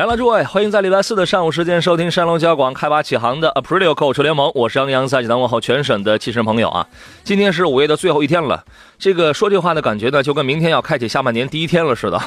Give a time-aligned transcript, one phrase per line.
[0.00, 6.88] 来了，诸位，欢迎在礼拜四的上午时间收听山东交广开发启航的 Aprilio 购车联盟，我是杨洋，在济南问候全省的汽车朋友啊！
[7.22, 8.64] 今天是五月的最后一天了，
[8.98, 12.18] 这个说这话的感觉呢，就跟明天要开启下半年第一天了似的。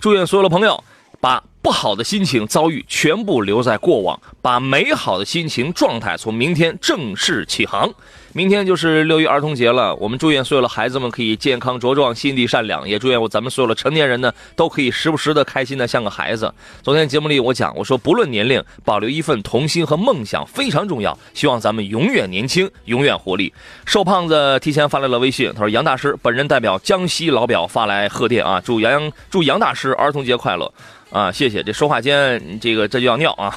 [0.00, 0.82] 祝愿所有的朋友
[1.20, 1.40] 把。
[1.62, 7.92] 不好的心情遭遇全部留在过往，把美好的心情状态从明天正式起航。
[8.32, 16.54] 明天就是六一儿童节了，我们祝愿所有的孩子们可以健康茁壮，心地善良，也祝愿我咱们所有的成年人呢都可以时不时的开心的像个孩子。
[16.80, 21.18] 昨天节目里我讲，我说不论年龄，保留一份童心和梦想非常重要。
[21.34, 23.52] 希望咱们永远年轻，永远活力。
[23.84, 30.72] 瘦胖子提前发来了微信，他说杨大师本人代表江西老表发来贺电啊，祝杨洋祝杨大师儿童节快乐。
[31.10, 31.60] 啊，谢谢！
[31.60, 33.52] 这说话间，这个这就要尿啊，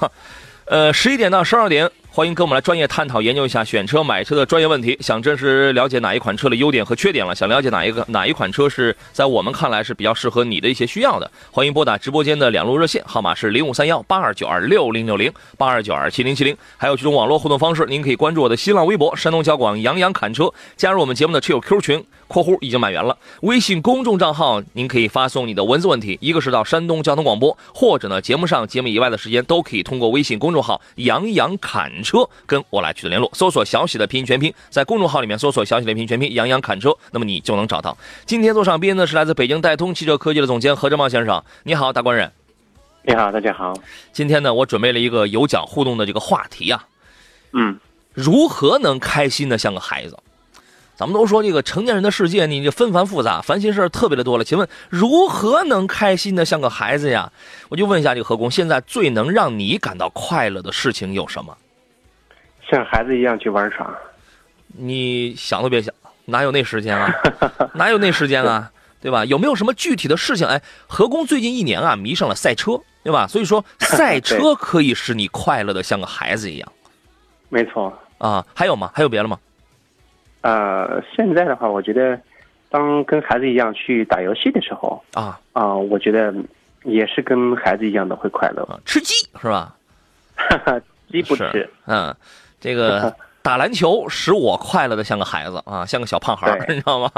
[0.65, 1.87] 呃，十一点到十二点。
[2.15, 4.95] 欢迎跟我们来专业探讨研究一下选车买车的专业问题。
[5.01, 23.17] 想真实了解哪一款车的优点和缺点了，想了解哪一个哪一款车是在我们看来是比较适合你的一些需要的，欢迎拨打直播间的两路热线号码是零五三幺八二九二六零六零八二九二七零七零，还有几种网络互动方式，您可以关注我的新浪微博山东交广杨洋侃车，加入我们节目的车友 Q 群（括弧已经满员了）。
[23.41, 31.91] 微信公众账号您可以发送你的文字问题，一个是到山东交通广播，或者呢节目上节目以外的时间都可以通过微信公众号杨洋侃。
[32.03, 37.97] 车跟我来取得联络，搜索小喜的拼音全拼，在公众号里面搜索小喜的拼音全拼杨洋侃车，那么你就能找到。
[38.25, 42.31] 今天坐上宾呢是来自北京戴通汽车科技的总监何正茂先生，你好，大官人。
[43.03, 43.73] 你好，大家好。
[44.11, 46.85] 今天呢，我准备了一个有奖互动的这个话题啊。
[47.53, 47.79] 嗯。
[48.13, 50.17] 如何能开心的像个孩子？
[50.95, 54.43] 咱们都说这个成年人的世界，你这纷繁复杂，烦心事儿特别的多了。
[54.43, 57.31] 请问如何能开心的像个孩子呀？
[57.69, 61.57] 我就问一下这个何工，现在最能让你感到快乐的事情有什么？
[62.73, 63.87] 像孩子一样去玩耍，
[64.69, 65.93] 你想都别想，
[66.25, 67.13] 哪有那时间啊？
[67.75, 68.71] 哪有那时间啊？
[68.99, 69.23] 对吧？
[69.25, 70.47] 有没有什么具体的事情？
[70.47, 73.27] 哎，何工最近一年啊迷上了赛车，对吧？
[73.27, 76.71] 所以说 赛车可以使你快乐的像个孩子一样。
[77.49, 78.89] 没错啊，还有吗？
[78.95, 79.37] 还有别的吗？
[80.41, 82.19] 呃，现在的话，我觉得
[82.71, 86.33] 当跟孩子一样去打游戏的时候啊啊，我觉得
[86.85, 88.67] 也是跟孩子一样的会快乐。
[88.83, 89.75] 吃鸡是吧？
[91.11, 92.15] 鸡不吃，嗯。
[92.63, 93.13] 这个
[93.43, 97.11] 打篮球使我快乐的像个孩子啊，像个小胖孩 你知道吗？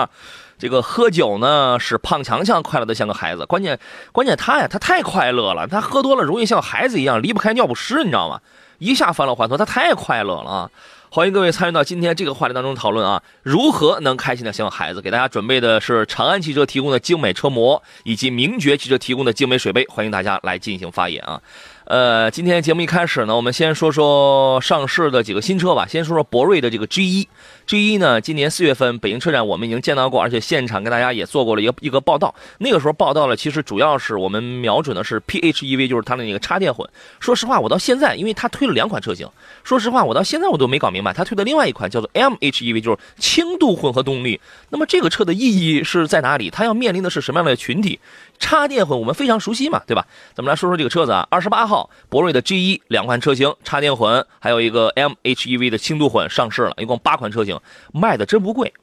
[0.57, 3.45] 这个喝酒呢使胖强强快乐的像个孩子。
[3.45, 3.79] 关键
[4.11, 8.41] 关键他呀，他太快乐了，他喝多了容易像孩子一样离不开尿不湿，你知道吗？
[8.79, 10.69] 一下返老还童，他太快乐了啊！
[11.09, 15.01] 欢迎各位参与到今天这个话题当中讨论啊，如何能开心的像孩子？
[15.01, 21.39] 给大家准备的是长安汽车提供的精美车模，以及名爵汽车提供的精美水杯，欢迎大家来进行发言啊。
[21.85, 25.85] 呃，今天节目一开始呢，我们先说说上市的几个新车吧。
[25.85, 27.27] 先说说博瑞的这个 G 一
[27.67, 32.33] ，G 一呢，今年四月份北京车展我们已经见到过，而且现场跟大家也做过了一个一个报道。
[32.57, 36.89] 那个时候报道了，其实主要是我们瞄准的是 PHEV，就是它的那个插电混。
[37.19, 39.29] 说实话，我到现在，因为它推了两款车型，
[39.63, 44.41] 说实话，我到现在我都没搞明白，它推的另外一款叫做 MHEV，就是轻度混合动力。
[44.69, 46.49] 那么这个车的意义是在哪里？
[46.49, 47.99] 它要面临的是什么样的群体？
[48.37, 50.05] 插电混我们非常熟悉嘛，对吧？
[50.33, 57.59] 咱们来说说这个车子啊，二十八号博瑞的 G 一两款车型插电混，还有一个 MHEV 的轻度混上市了，一共八款车型，
[57.93, 58.73] 卖的真不贵，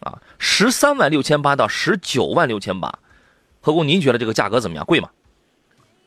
[0.00, 2.98] 啊，十三万六千八到十九万六千八，
[3.60, 4.84] 何工您觉得这个价格怎么样？
[4.84, 5.08] 贵吗？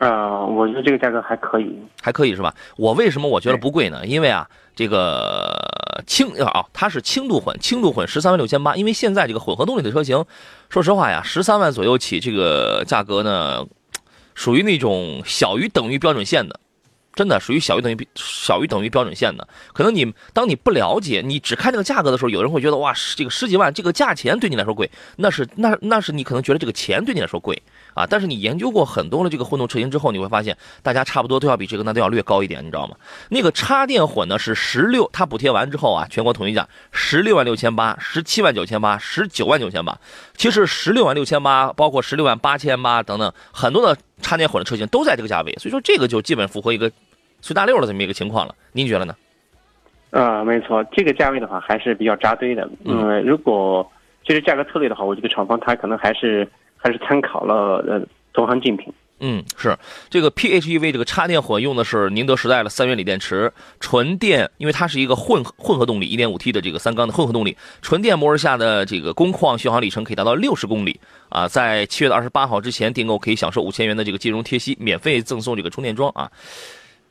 [0.02, 2.52] 呃，我觉得这个价格还可以，还可以是吧？
[2.76, 4.04] 我为什么我觉得不贵呢？
[4.04, 8.76] 因为啊，这个轻啊，它是轻度混，轻度混十三万六千八。
[8.76, 10.26] 因为现在这个混合动力的车型，
[10.70, 13.64] 说实话呀，十三万左右起，这个价格呢，
[14.34, 16.60] 属于那种小于等于标准线的，
[17.14, 19.48] 真的属于小于等于小于等于标准线的。
[19.72, 27.62] 可能你当你不了解，你只看这个价格的时候，有人会觉得哇，这个十几万这个价钱对你来说贵，那是那那是你可能觉得这个钱对你来说贵。
[27.94, 28.06] 啊！
[28.10, 32.96] 但是你研究过很多的这个混动车型之后，你会发现，大家差不多都要比这个那都要略高一点，你知道吗？
[33.30, 39.98] 那个插电混呢是十六，它补贴完之后啊，全国统一价十六万六千八、十七万九千八、十九万九千八。
[40.36, 46.92] 其实十六万六千八，包括十六万八千八等等，很多的插电混的车型都在这个价位，所以说这个就基本符合一个
[47.42, 48.56] 随大溜的这么一个情况了。
[48.72, 49.16] 您觉得呢？
[50.12, 52.70] 啊，没错，这个价位的话还是比较扎堆的。
[52.84, 53.90] 嗯，如果
[54.28, 56.46] 其实价格策略的话，我觉得厂方它可能还是
[56.82, 58.02] 还是参考了呃
[58.34, 58.92] 同行竞品。
[59.24, 59.78] 嗯，是
[60.10, 71.00] 这个 PHEV 这个插电混用的是宁德时代的三元锂电池，纯电，因为它是一个混混合动力，1.5T 的这个三缸的混合动力，纯电模式下的这个工况续航里程可以达到六十公里
[71.30, 71.48] 啊！
[71.48, 76.32] 在七月的二十八号之前订购可以享受五千元的这个金融贴息，免费赠送这个充电桩啊！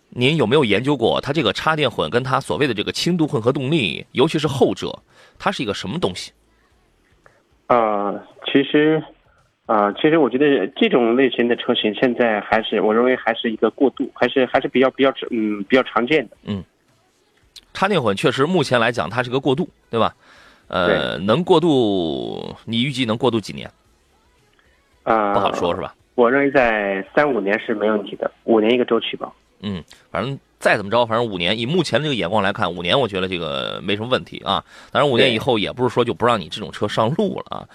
[0.09, 4.99] 您有没有研究过它这个插电混跟它所谓的这个轻度混合动力，尤其是后者，
[5.39, 6.33] 它是一个什么东西？
[7.69, 8.13] 啊，
[8.47, 9.01] 其实。
[9.71, 16.37] 啊，其实我觉得这种类型的车型现在还是，我认为还是一个过渡，还是还是比较比较嗯比较常见的。
[16.43, 16.61] 嗯，
[17.73, 20.13] 插电混确实目前来讲它是个过渡，对吧？
[20.67, 23.71] 呃，能过渡，你预计能过渡几年？
[25.05, 25.95] 啊，不好说，是吧？
[26.17, 29.31] 我认为在三五年是没问题的，五年一个周期吧。
[29.63, 34.65] 嗯，反正再怎么着，反正五年，以目前这个眼光来看，五年我觉得这个没什么问题啊。
[34.91, 37.69] 当然，五年以后也不是说就不让你这种车上路了啊。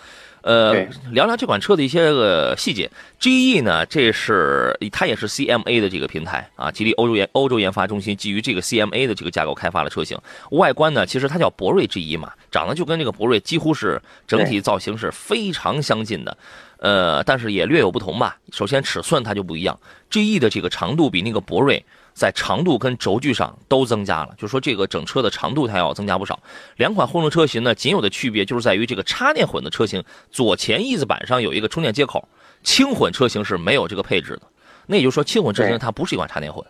[0.46, 2.88] 呃，聊聊这款车的一些个细节。
[3.20, 10.16] GE 呢，这是它也是 CMA 的这个平台啊，吉利欧洲研欧洲研发中心基于这个 CMA 的这个架构开发的车型。
[10.52, 16.38] 外观呢，其实它叫博瑞 GE 嘛，长得就跟这个博瑞几乎是整体造型是非常相近的。
[16.78, 18.38] 呃，但是也略有不同吧。
[18.52, 19.80] 首先尺寸它就不一样
[20.12, 21.84] ，GE 的这个长度比那个博瑞。
[22.16, 26.40] 在长度跟轴距上都增加了，就是说这个整车的长度它要增加不少。
[26.78, 30.02] 两款混动车型呢，仅有的区别就是在于这个插电混的车型
[30.32, 32.28] 左前翼子板上有一个充电接口，
[32.64, 34.44] 轻混车型是没有这个配置的。
[34.88, 36.66] 那也就是说，轻混车型它不是一款插电混，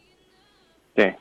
[0.96, 1.14] 对，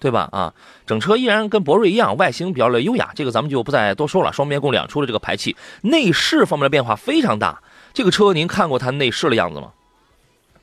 [0.00, 0.28] 对吧？
[0.32, 0.54] 啊，
[0.86, 4.32] 整车依然跟博瑞一样，外形比较的优雅，这个咱们就不再多说了。
[4.32, 7.62] 双边共两出的这个排气，内饰方面的变化非常大。
[7.92, 9.72] 这个车您看过它内饰的样子吗？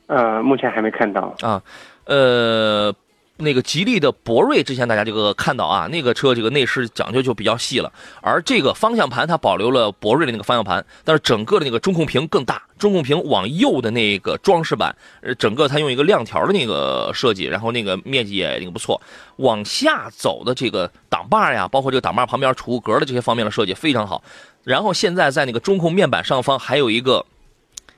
[0.08, 1.62] 呃，目前还没看到啊。
[2.06, 2.94] 呃，
[3.36, 7.92] 那个吉利的博瑞，之前大家这个看到啊，那个车这个内饰讲究就比较细了。
[8.22, 19.00] 而这个方向盘它保留了博瑞的那个方向盘，但是整个的那个中控屏更大，中控屏往右的那个装饰板，呃，整个它用一个亮条的那个设计，然后那个面积也那个不错。
[19.36, 24.24] 往下走的这个挡把呀，包括这个挡把旁边储物格的这些方面的设计非常好。
[24.64, 27.26] 然后现在在那个中控面板上方还有一个，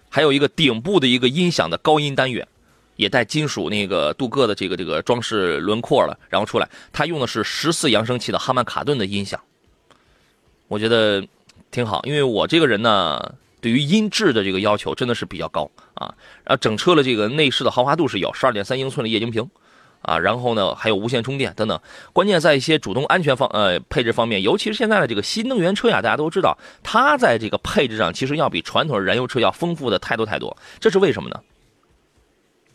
[0.10, 2.48] 还有一个顶部的一个音响的高音单元。
[2.96, 9.40] 也带金属那个镀铬的这个这个装饰轮廓了，然后出来，它用的是十四扬声器的哈曼卡顿的音响，
[10.68, 11.26] 我觉得
[11.72, 16.14] 挺好，因为我这个人呢，对于音质的这个要求真的是比较高啊。
[16.44, 19.50] 然后整车的这个内饰的豪华度是有十二点三英寸的液晶屏
[20.02, 21.80] 啊，然后呢还有无线充电等等。
[22.14, 31.40] 关键在一些主动安全方呃配置方面，尤其是现在的这个新能源车呀，大家都知道，它在这个配置上其实要比传统的燃油车要丰富的太多太多，这是为什么呢？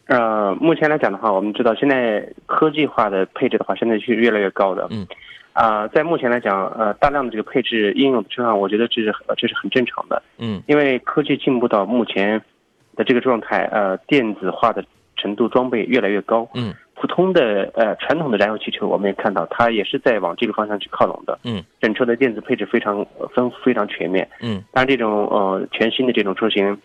[0.06, 4.86] 呃，目前来讲的话，我们知道现在科技化的配置的话，现在是越来越高的。
[4.90, 5.06] 嗯，
[5.54, 10.22] 啊，在目前来讲，呃，大量的这个配置应用的车上，我觉得这是这是很正常的。
[10.36, 12.38] 嗯，因为科技进步到目前
[12.96, 14.84] 的这个状态，呃，电子化的
[15.16, 16.46] 程度装备越来越高。
[16.52, 21.38] 嗯，普通的呃传统的燃油汽车，我们也看到它也是在往这个方向去靠拢的。
[21.44, 24.28] 嗯，整车的电子配置非常丰富，非常全面。
[24.40, 26.76] 嗯，当然这种呃全新的这种车型，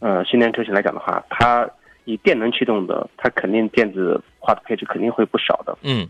[0.00, 1.68] 呃新能源车型来讲的话，它。
[2.08, 5.76] 以电能驱动的，它肯定电子化的配置肯定会不少的。
[5.82, 6.08] 嗯，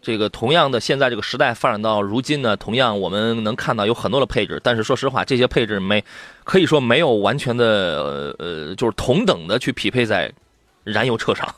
[0.00, 6.04] 这个同样的，现在这个时代发展到如今呢，同样我们能看到有很多的配置，但是说实话，这些配置没
[6.44, 10.32] 可以说没有完全的呃，就是同等的去匹配在
[10.84, 11.52] 燃油车上，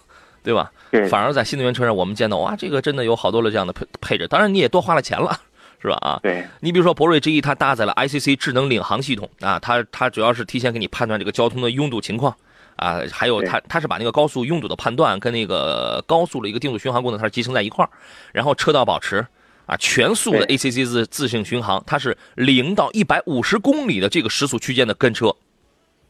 [0.46, 0.70] 对吧？
[0.92, 1.08] 对。
[1.08, 5.38] 反而在新能源车上，我们见到哇，这个真的有好多的这样的配配置，当然你也多花了钱了，
[5.82, 5.96] 是吧？
[6.00, 6.46] 啊，对。
[6.60, 12.34] 你比如说博瑞 GE，它搭载了 ICC 智能领航系统啊，它它主要是提前给你判断这个交通的拥堵情况。
[12.76, 17.88] 啊，还有它，它是把那个高速拥堵的判断跟那个高速的一个定速巡航功能，它是集成在一块儿，
[18.32, 19.26] 然后车道保持，
[19.64, 25.34] 啊，全速的 ACC 自自适应巡航，它是零到一百五十公里的这个时速区间的跟车，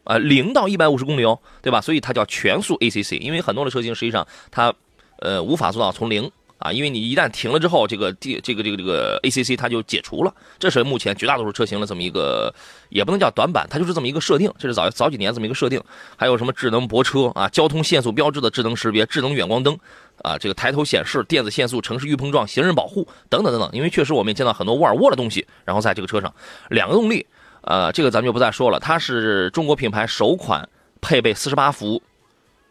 [0.07, 1.81] 啊，零到一百五十公里哦，对吧？
[1.81, 4.73] 所以它叫全速 ACC，因为很多的车型实际上它，
[5.19, 6.31] 呃，无法做到从零。
[6.59, 12.51] 啊，因为你一旦停了之后，这个第这个这个这个 ACC 它就解除了，这是目前绝大多数车型的这么一个，
[12.89, 15.79] 也不能叫短板，它就是这么一个设定，这是早早几年这么一个设定。
[16.17, 19.79] 还有什么智能泊车啊，交通限速标志的智能识别、智能远光灯
[20.23, 23.69] 啊，这个抬头显示、电子限速、城市预碰撞、行人保护等等等等。
[23.75, 26.35] 因为确实我们也见到很多沃尔沃的东西，然后在这个车上，
[26.71, 27.27] 两个动力，
[27.67, 30.69] 呃，这个咱们就不再说了，它是中国品牌首款
[31.01, 32.03] 配备四十八伏。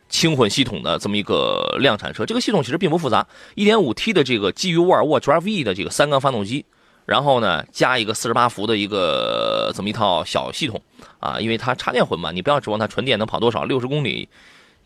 [0.07, 3.25] 轻混系统的这么一个量产车，这个系统其实并不复杂
[3.55, 6.63] ，1.5T 的这个基于沃尔沃 Drive E 的这个三缸发动机，
[7.07, 10.79] 然后呢加一个48伏的一个这么一套小系统
[11.19, 14.29] 啊，因为它插电混嘛，你不要指望它纯电能跑多少，六十公里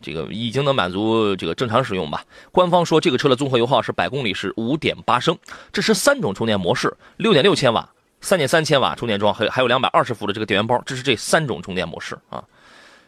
[0.02, 2.24] 这个已经能满足这个正常使用吧。
[2.54, 5.38] 官方说这个车的综合油耗是百公里是五点八升，
[5.74, 7.88] 支持三种充电模式，六点六千瓦、
[8.22, 12.44] 三点三千瓦充电桩，还还有两百二十伏的这个电源包，这是这三种充电模式啊。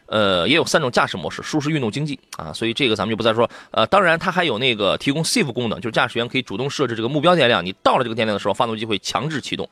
[0.06, 3.48] 呃，也有三种驾驶模式，舒适、运动、经济啊，所以这个咱们就不再说。
[3.70, 9.66] 呃，当然它还有那个提供 Safe 功能，就是驾驶员可以主动设置这个目标电量，你到了这个电量的时候，发动机会强制启动，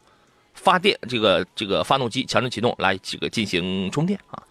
[0.55, 4.43] 发电这个这个发动机强制启动来这个进行充电啊。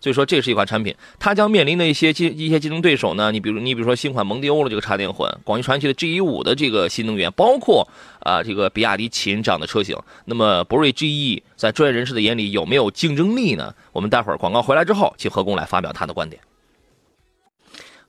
[0.00, 7.88] 所以说这是一款产品，它将面临的一些竞一些竞争对手呢，你比如你比如说新款蒙迪欧的这个插电混，广汽传祺的 GE 五的这个新能源，包括
[8.20, 13.74] 啊这个比亚迪秦这样的车型，那么博瑞 GE 在专业人士的眼里有没有竞争力呢？
[13.92, 16.40] 我们待会儿广告回来之后，请何工来发表他的观点。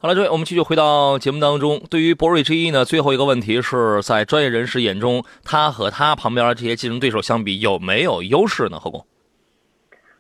[0.02, 1.84] 好了，各位，我们继续回到节目当中。
[1.90, 8.80] 对于博瑞 GE 呢，最后一个问题是在专业人士眼中，它和它旁边的这些竞争对手相比，有没有优势呢？
[8.80, 9.06] 何工？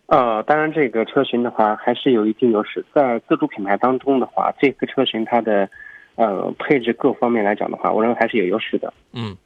[0.09, 2.83] 呃，当然，这个车型的话还是有一定优势。
[2.93, 5.69] 在自主品牌当中的话，这个车型它的
[6.15, 8.91] 呃配置各方面来讲的话，我认为还是有优势的。
[9.13, 9.37] 嗯，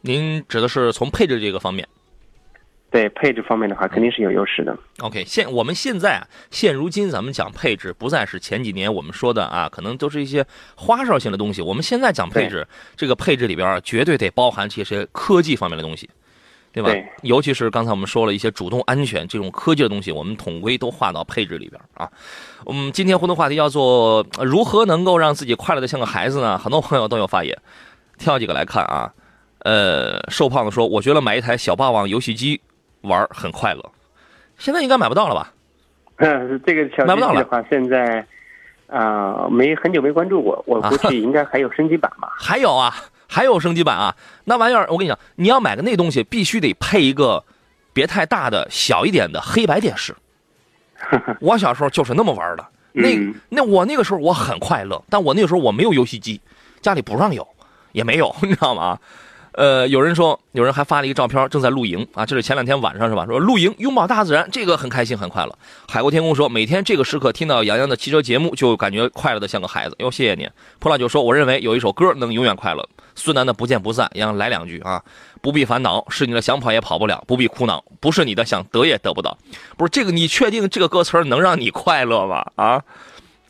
[0.00, 1.86] 您指的是从配置这个方面？
[2.92, 4.78] 对，配置方面的话，肯定是有优势的。
[5.00, 11.60] OK，现我们现在啊，现如今咱们讲配置，不再是前几年我们说的啊，可能都是一些花哨性的东西。
[11.60, 12.64] 我们现在讲配置，
[12.94, 16.08] 这个配置里边绝对得包含这些科技方面的东西。
[16.74, 16.90] 对吧？
[17.22, 22.10] 尤其是刚才我们说了一些主动安全这种科技的东西，我们统归都划到配置里边啊。
[22.64, 26.58] 我们今天互动话题叫做如何能够让自己快乐的像个孩子呢？
[26.58, 27.56] 很多朋友都有发言，
[28.18, 29.12] 挑几个来看啊。
[29.60, 32.60] 呃，瘦胖子说，我觉得买一台小霸王游戏机
[33.02, 33.92] 玩很快乐。
[34.58, 35.52] 现在应该买不到了吧？
[36.16, 38.26] 嗯，这个小买不到了的话，现在
[38.88, 42.32] 啊没很久没关注过，我 估计应该还有升级版吧。
[42.36, 42.92] 还有啊。
[43.34, 44.14] 还有升级版啊，
[44.44, 47.42] 那玩意儿我跟你讲，你要买个那东西，必须得配一个
[47.92, 50.14] 别太大的、小一点的黑白电视。
[51.42, 56.40] 我小时候就是那么玩的，那那我那个时候我很快乐，但我那个时候我没有游戏机，
[56.80, 57.44] 家里不让有，
[57.90, 59.00] 也没有，你知道吗？
[59.56, 63.24] 呃，有人说，有人还发了一个照片，正在露营啊，这是前两天晚上是吧？
[63.24, 65.58] 说露营拥抱大自然，这个很开心很快乐。
[65.88, 69.94] 海阔天空说，每天这个时刻听到杨洋的汽车节目，就感觉快乐的像个孩子。
[70.00, 70.48] 哟，谢谢你。
[70.80, 72.88] 普老就说，我认为有一首歌能永远快乐。
[73.14, 75.00] 孙楠的不见不散，杨洋来两句啊，
[75.40, 79.38] 不必烦恼，是你的想跑也跑不了，不必苦恼，不是你的想得也得不到。
[79.76, 82.44] 不是这个，你确定这个歌词能让你快乐吗？
[82.56, 82.82] 啊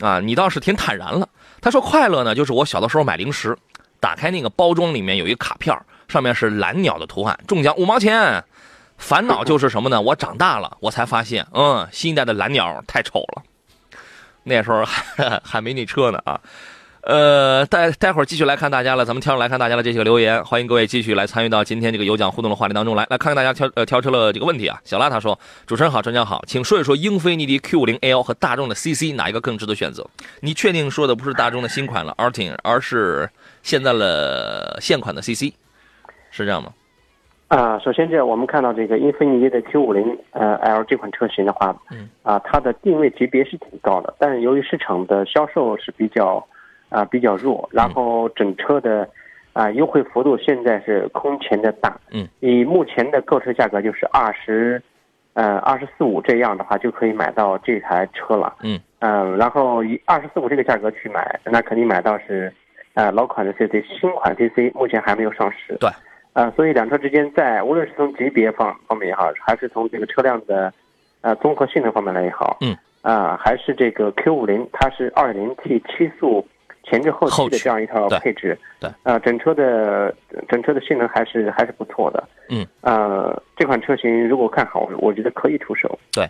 [0.00, 1.26] 啊，你倒是挺坦然了。
[1.62, 3.56] 他说快乐呢，就是我小的时候买零食，
[4.00, 5.74] 打开那个包装里面有一卡片
[6.14, 8.44] 上面是蓝鸟的图案，中奖五毛钱。
[8.98, 10.00] 烦恼就是什么呢？
[10.00, 13.42] 我长大了，我才发现，嗯，新一代的蓝鸟太丑了。
[14.44, 16.40] 那时候还 还没那车呢啊。
[17.00, 23.04] 呃，待待会儿继续来看大家了，咱们挑来看大家的这些个留言，欢迎各位继续来参与到今天这个有奖互动的话题当中来。
[23.10, 24.80] 来看看大家挑呃挑出了这个问题啊。
[24.84, 30.08] 小拉他说：“主持人好，专家好，请说一说英菲尼迪 Q 五零 L 和大众的 CC 哪一个更值得选择？
[30.40, 33.28] 你确定说的不是大众的新款了 Artin，而是
[33.64, 35.52] 现在了现款的 CC，
[36.34, 36.70] 是这样吗？”
[37.48, 46.44] 啊，首先这我们看到这个英菲尼迪的 Q 五零呃 L 这款车型的话，嗯，啊，它的定位级别是挺高的，但是由于市场的销售是比较。
[46.90, 49.08] 啊，比较弱，然后整车的
[49.52, 54.80] 啊优惠幅度现在是空前的大，嗯，以目前的购车价格就是二十，
[55.32, 58.78] 呃二十四五这样的话就可以买到这台车了，嗯。
[59.00, 62.52] 嗯，然后以二十四五这个价格去买，那肯定买到是，
[62.92, 65.90] 呃老款的 CC，新款 CC 目前还没有上市，对，
[66.34, 70.70] 啊，所以两车之间在无论是从级别方方面也好，还是从这个车辆的，
[71.22, 76.46] 呃综合性能方面来也好，嗯，啊还是这个 Q 五零它是二点零 T 七速。
[76.86, 80.14] 前置后驱的这样一套配置，对，啊，整车的
[80.50, 85.98] 整车的性能还是还是不错的，嗯，呃，这款车型如果看好，我觉得可以出手。
[86.12, 86.28] 对，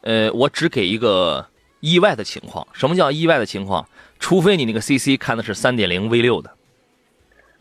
[0.00, 1.44] 呃，我只给一个
[1.80, 3.86] 意外的情况，什么叫意外的情况？
[4.18, 6.50] 除非你那个 CC 看的是三点零 V 六的，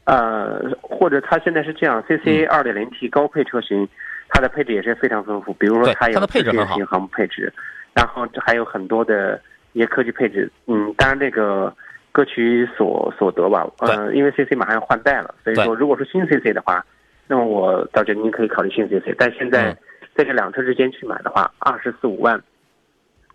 [0.10, 3.88] 呃，或者它现在是这样，CC 二点零 T 高配车型，
[4.28, 7.54] 它的配置也是非常丰富，比如说它有配置很好，巡航配置，
[7.94, 9.40] 然后还有很多的
[9.74, 11.74] 一些科技配置，嗯，当然这个。
[12.12, 16.84] 各取所所得吧，嗯，因为 CC 马上要换代了，所以说如果说新 CC 的话，
[17.28, 19.72] 那么我倒觉得您可以考虑新 CC，但现在
[20.16, 22.42] 在这两车之间去买的话，二十四五万。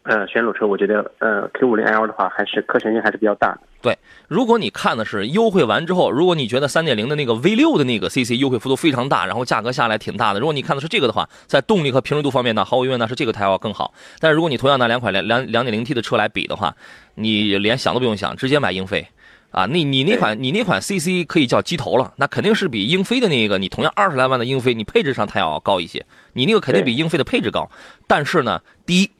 [0.02, 3.60] 呃，选裸车，我觉得呃，Q 五零 L 的话，还是可选性还是比较大的。
[3.84, 3.98] 对，
[4.28, 13.92] 如果你看的是优惠完之后，如果你觉得三点零的那个 V 六的那个 CC 优惠幅度非常大，然后价格下来挺大的，如果你看的是这个的话，在动力和平顺度方面呢，毫无疑问呢是这个它要更好。
[14.20, 16.74] 但是如果你同样拿两款两两两点零 T 的车来比的话，
[17.16, 19.06] 你连想都不用想，直接买英菲
[19.50, 19.66] 啊！
[19.66, 27.70] 那你那款你那款 CC 可以叫鸡头了，那肯定是比英菲的那个你同样二十来万的英菲，你配置上它要高一些，你那个肯定比英菲的配置高。
[28.06, 29.10] 但是呢，第一。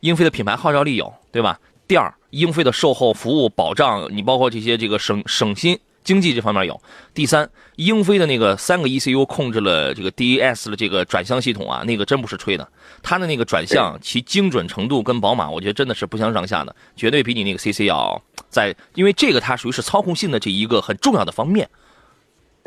[0.00, 1.58] 英菲的品牌号召力有，对吧？
[1.88, 6.80] 第二，英菲的售后服务保障，你包括这些这个省省心经济这方面有。
[7.12, 12.66] 第三，英菲的那个三个 ECU 控制了这个 DAS 的这个转向系统啊，那个真不是吹的，
[13.02, 21.68] 它的那个转向其精准程度跟宝马，我觉得真的是不相上下的，绝对比你那个 CC 要在，因为这个它属于是操控性的这一个很重要的方面。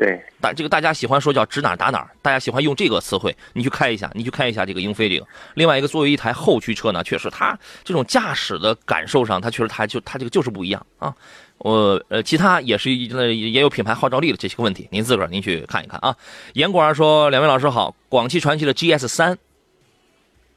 [0.02, 3.36] 对，大这个大家喜欢说叫指哪打哪，大家喜欢用这个词汇。
[3.52, 5.24] 你去开一下，你去开一下这个英菲这个。
[5.54, 11.14] 另外一个，作为一台后驱车呢，确实它这种驾驶的感受上，它确实它就它这个就是不一样啊。
[11.58, 16.16] 我呃，其他也是那也有品牌号召力的这些个问题，您自个儿您去看一看啊。
[16.54, 19.38] 严果儿说：“两位老师好，广汽传祺的 GS 三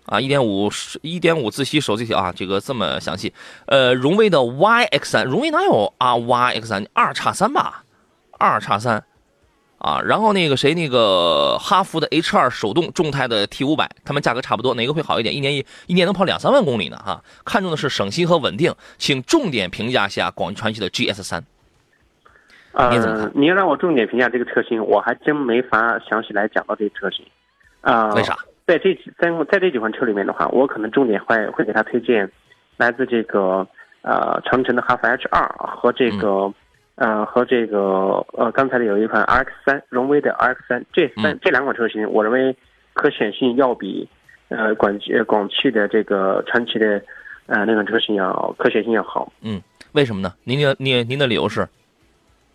[0.07, 0.71] 啊，一点五
[1.03, 3.31] 一点五自吸手自一体啊，这个这么详细。
[3.67, 7.83] 呃，荣威的 YX 三，荣威哪有啊？YX 三二叉三吧，
[8.39, 9.03] 二叉三。”
[9.85, 15.35] 啊，然后那个谁，那个哈弗的 H 二手动众泰的 T 五百，他们价格差不多，哪个会好一点？
[15.35, 16.97] 一年一一年能跑两三万公里呢？
[16.97, 21.45] 哈，看中的是省心和稳定，请重点评价下广汽传祺的 GS 三。
[22.89, 23.31] 您怎么看？
[23.35, 27.23] 你让我重点评价这个车型，我还真没法详细来讲到这个车型。
[27.81, 28.35] 啊，为啥？
[28.65, 32.27] 在这在在这几款车里面的话，我可能重点会会给他推荐
[32.77, 33.67] 来自这个
[34.01, 36.51] 呃长城的哈弗 H 二和这个。
[36.95, 42.55] 呃，和这个呃，刚才的有一款 RX 三，荣威的 RX 三，这三这两款车型，我认为
[42.93, 44.07] 可选性要比
[44.47, 47.01] 呃广汽广汽的这个传祺的
[47.47, 49.31] 呃那款车型要可选性要好。
[49.41, 49.61] 嗯，
[49.91, 50.33] 为什么呢？
[50.45, 51.67] 您的您您的理由是？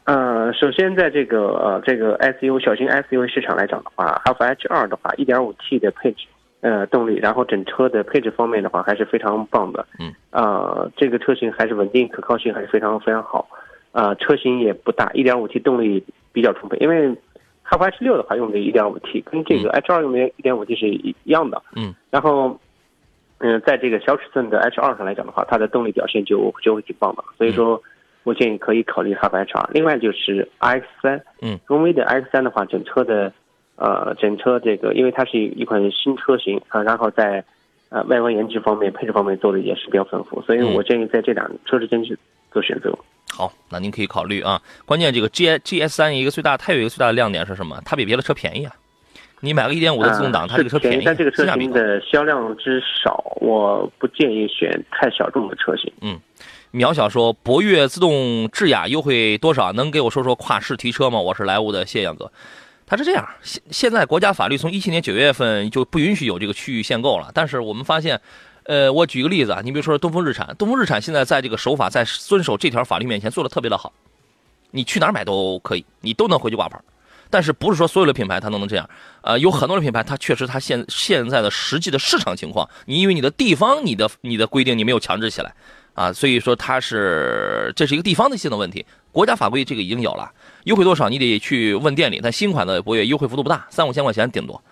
[0.04, 6.26] 呃，首先在这个呃这个 SUV 小型 SUV 市场来讲的话，哈弗 H 二的话，1.5T 的配置
[6.62, 9.86] 呃动力，然后整车的配置方面的话还是非常棒的。
[9.98, 13.46] 嗯，呃，这个车型还是稳定可靠性还是非常非常好。
[13.92, 17.12] 呃，车型也不大一点五 T 动力比较充沛，因为
[17.62, 21.60] 哈弗 H 六的话用的一点五 T，跟这个 H 二用的一点五 T 是一样的。
[21.74, 21.94] 嗯。
[22.10, 22.58] 然后，
[23.38, 27.24] 嗯，在这个小尺寸的 H 二上来讲的话，它的动力表现就就会挺棒的。
[27.36, 27.82] 所以说，
[28.22, 29.68] 我建议可以考虑哈弗 H 二。
[29.72, 33.32] 另外就是 X 三，嗯，荣威的 X 三的话，整车的，
[33.76, 37.44] 呃，整车这个，因为它是一款新车型啊，然后在
[37.88, 42.16] 呃外观颜值方面、配置方面做的也是比较丰富，所以我建议在这两车之间去
[42.52, 42.96] 做选择。
[43.40, 44.60] 好，那您可以考虑啊。
[44.84, 47.80] 关键这个 G G S 三一个最大，它有一个最大的亮点是什么？
[47.86, 48.74] 它比别的车便宜啊。
[49.40, 55.90] 你买个一点五的自动挡，它这个车便宜，但这个车型的销量之少，我不建议选太小众的车型。
[56.02, 56.20] 嗯，
[56.70, 59.72] 苗小说博越自动智雅优惠多少？
[59.72, 61.18] 能给我说说跨市提车吗？
[61.18, 62.30] 我是莱芜的谢阳哥。
[62.86, 68.20] 他是这样，现现在国家法律从一七年九月份就不允许有这个区域限购了，但是我们发现。
[68.70, 73.92] 呃，我举个例子啊，你比如说东风日产，东风日产现在在这个守法，在遵守这条法律面前做的特别的好，
[74.70, 76.80] 你去哪儿买都可以，你都能回去挂牌。
[77.30, 78.88] 但是不是说所有的品牌它都能这样？
[79.22, 85.52] 呃，有很多的品牌它确实它现现在的实际的市场情况，你因为你的地方你的你的规定你没有强制起来
[85.94, 88.86] 啊，所以说它是这是一个地方的性的问题。
[89.10, 90.30] 国家法规这个已经有了，
[90.62, 94.62] 优惠多少你得去问店里，但新款的博越优惠幅度不大，三五千块钱顶多。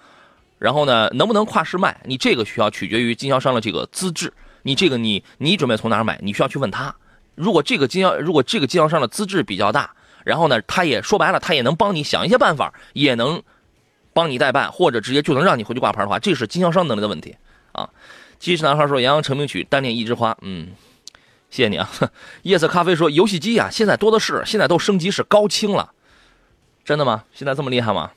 [0.59, 2.01] 然后呢，能不能跨市卖？
[2.05, 4.33] 你这个需要取决于经销商的这个资质。
[4.63, 6.19] 你这个你你准备从哪儿买？
[6.23, 6.95] 你需要去问他。
[7.35, 9.95] 如果这个经销如果这个经销商的资质比较大，
[10.25, 13.41] 然后呢，他也说白了，他也能帮你想一些办法，也能
[14.13, 17.37] 帮你代办，或者直接就能让你回去挂牌的话，这是经销商能力的问题
[17.73, 17.89] 啊。
[18.39, 20.69] 机智男孩说：“杨洋成名曲单恋一枝花。”嗯，
[21.51, 21.89] 谢谢你啊。
[22.43, 25.93] 夜色咖啡说：“游戏机啊，现在多的是，现在都升级是高清了。”
[26.85, 27.25] 真的吗？
[27.33, 28.11] 现在这么厉害吗？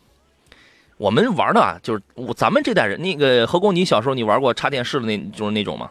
[1.01, 5.89] 我们玩的啊，就是我咱们这代人，那个何工，你小时候你玩过插电视的那，就是那种吗？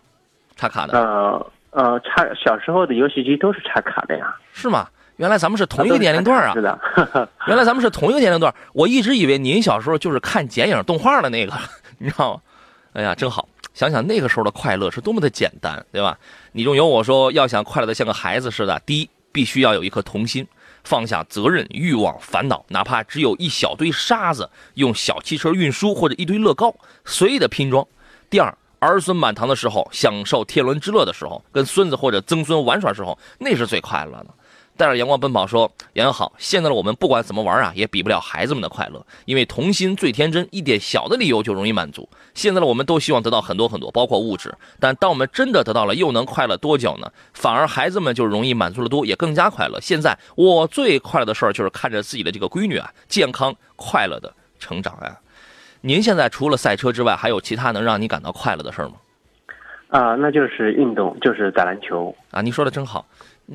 [0.57, 0.97] 插卡的？
[0.97, 4.33] 呃呃，插小时候的游戏机都是插卡的呀。
[4.53, 4.87] 是吗？
[5.17, 6.53] 原来咱们是同一个年龄段啊。
[6.55, 6.79] 是的。
[7.49, 11.53] 原来咱们是同一个年龄段，我一直以为您小时候就是看剪影动画的那个，
[11.99, 12.41] 你知道吗？
[12.93, 16.17] 哎呀，真好，想想那个时候的快乐是多么的简单，对吧？
[16.53, 20.47] 你中有我说，要想快乐的像个孩子似的，第一，必须要有一颗童心。
[20.85, 27.87] 放下责任、欲望、烦恼，哪怕只有一小堆沙子，用小汽车运输或者一堆乐高随意的拼装。
[28.29, 34.35] 第二，儿孙满堂的时候，享受天伦之乐的时候，跟孙子或者曾孙玩耍时候，那是最快乐的。
[34.81, 42.09] 带着阳光奔跑说：“杨洋好，现在的我们不管怎么玩啊，也比不了孩子们的快乐，因为童心最天真，一点小的理由就容易满足。
[42.33, 47.13] 现在的我们都希望得到很多很多，包括物质，但当我们真的得到了，又能快乐多久呢？
[47.35, 49.79] 反而孩子们就容易满足的多，也更加快乐。
[49.83, 55.15] 现在我最快乐的事儿就是看着自己的这个闺女啊，健康快乐的成长啊。
[55.83, 58.95] 您现在除了赛车之外，还有其他能让你感到快乐的事儿吗？
[59.89, 62.41] 啊，那就是运动，就是打篮球啊。
[62.41, 63.05] 您说的真好。”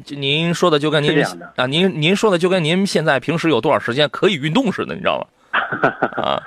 [0.07, 1.23] 您说的就跟您
[1.55, 5.25] 啊，您您说的就跟您现在平时有多少时间可以运动似的，你知道吗？
[6.21, 6.41] 啊，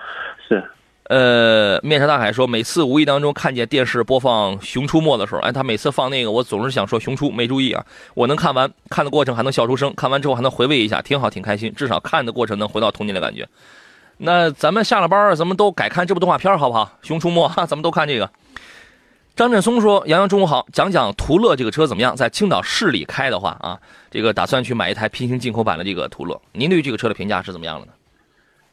[0.46, 0.62] 是，
[1.04, 7.82] 呃，面朝大海说，每次无意当中看见电视播放《熊出没》的时候，哎，他每次放那个，我总是想说“熊出”，没注意啊。
[8.12, 11.72] 我能看完，看的过程还能笑出声，看完之后还能回味一下，挺好，挺开心。
[11.74, 13.48] 至少看的过程能回到童年的感觉。
[14.18, 16.84] 那咱们下了班，咱们都改看这部动画片，好不好？
[17.06, 18.28] 《熊出没》哈，咱们都看这个。
[19.38, 22.16] 张振松说：“杨洋，中午好，讲讲途乐这个车怎么样？
[22.16, 23.78] 在青岛市里开的话啊，
[24.10, 26.42] 这个打算去买一台平行进口版的这个途乐。
[26.52, 27.92] 您对于这个车的评价是怎么样的呢？”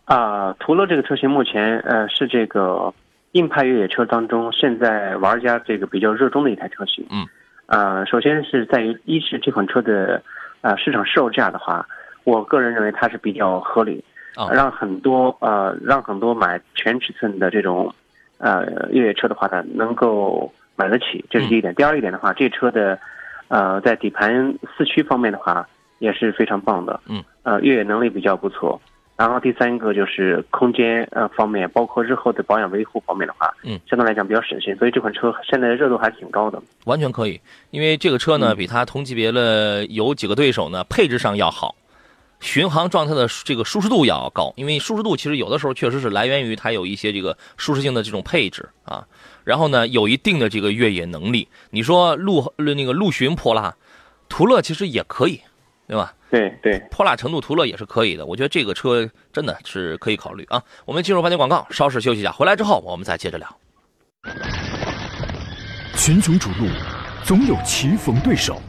[0.05, 2.91] 啊，途乐这个车型目前呃是这个
[3.33, 7.05] 硬派越野车当中现在玩家这个比较热衷的一台车型。
[7.11, 7.27] 嗯，
[7.67, 10.19] 呃，首先是在于一是这款车的
[10.61, 11.87] 呃市场售价的话，
[12.23, 14.03] 我个人认为它是比较合理，
[14.51, 17.93] 让很多呃让很多买全尺寸的这种
[18.37, 21.73] 呃越野车的话呢能够买得起，这是第一点。
[21.75, 22.99] 第二一点的话，这车的
[23.47, 25.67] 呃在底盘四驱方面的话
[25.99, 26.99] 也是非常棒的。
[27.07, 28.79] 嗯，呃越野能力比较不错。
[29.17, 36.61] 然后第三个就是空间呃方面，包括日后的保养维护方面的话，嗯，相对来讲比较省心，所以这款车现在的热度还是挺高的。
[36.83, 37.39] 完全可以，
[37.71, 41.73] 因为这个车呢，比它同级别的有几个对手呢，配置上要好，
[42.45, 49.03] 巡航状态的这个舒适度要高，因为舒适度其实有的时候确实是来源于它有一些这个舒适性的这种配置啊。
[49.43, 51.47] 然后呢，有一定的这个越野能力。
[51.71, 53.75] 你说陆那个陆巡泼辣，
[54.29, 55.41] 途乐其实也可以，
[55.87, 56.13] 对吧？
[56.29, 60.61] 对对，泼辣程度途乐也是可以的，我觉得这个车真的是可以考虑啊。
[60.85, 63.57] 我们进入半天广告，稍事休息一下，回来之后我们再接着聊。
[65.97, 66.67] 群雄逐鹿，
[67.23, 68.61] 总有棋逢对手，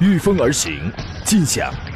[0.00, 0.90] 御风而行，
[1.24, 1.70] 尽享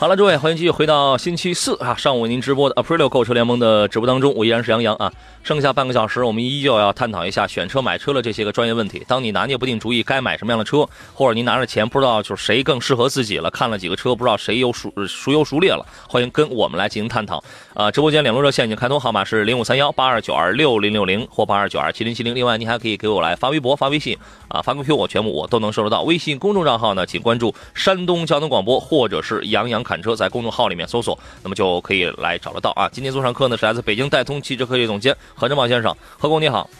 [0.00, 5.12] 好了，诸位，欢迎继续回到星期四啊，上午为您直播的 Aprilio 购车联盟的直播当中，我依然是杨洋啊。
[5.42, 9.04] 剩下半个小时，我们依旧要探讨一下选车、买车的这些个专业问题。
[9.06, 17.42] 当你拿捏不定主意该买什么样的车，或者您拿着钱不知道就是谁更适合自己了，看了几个车不知道谁优孰孰优孰劣了，欢迎跟我们来进行探讨。
[17.74, 22.34] 啊，直播间两路热线已经开通，号码是零五三幺八二九二六零六零或八二九二七零七零。
[22.34, 24.16] 另外，您还可以给我来发微博、发微信
[24.48, 26.02] 啊，发 QQ 我全部我都能收得到。
[26.04, 32.88] 微信公众账号呢，请关注山东交通广播或者是杨洋侃车，在公众号里面搜索，那么就可以来找得到啊。
[32.92, 35.92] 今天做上课呢是来自北京戴通汽车科技总监何正茂先生。
[36.16, 36.70] 何工你好，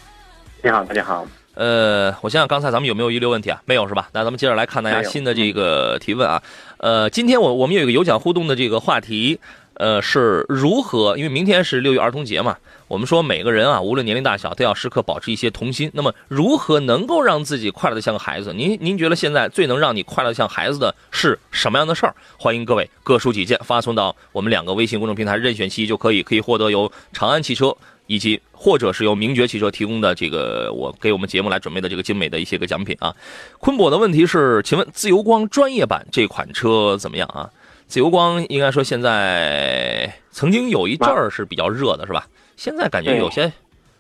[0.63, 1.27] 你好，大家好。
[1.55, 3.61] 呃，我想想刚才咱们有没有遗留问题啊？
[3.65, 4.09] 没有是吧？
[4.13, 6.41] 那咱们接着来看大家新的这个提问啊。
[6.79, 9.41] 呃，今天我我们有一个有奖互动的这个话题，
[9.75, 11.17] 呃，是如何？
[11.19, 12.57] 因为明天是六一儿童节嘛，
[12.91, 15.89] 我们说每个人啊，无论年龄大小，都要时刻保持一些童心。
[15.95, 18.53] 那么，如何能够让自己快乐的像个孩子？
[18.53, 22.13] 您您觉得现在最能让你快乐像孩子的是什么样的事儿？
[22.37, 27.77] 欢迎各位各抒己见，发送到我们两个微信公众平台任选其一就可以，可以获得由长安汽车。
[28.07, 33.15] 以及或者是由名爵汽车提供的这个我给我们节目来准备的这个精美的一些个奖品啊。
[33.61, 37.49] 坤博的问题是，请问自由光专业版这款车怎么样啊？
[37.91, 42.25] 自由光应该说现在曾经有一阵儿是比较热的，是吧？
[42.57, 43.53] 现在感觉有些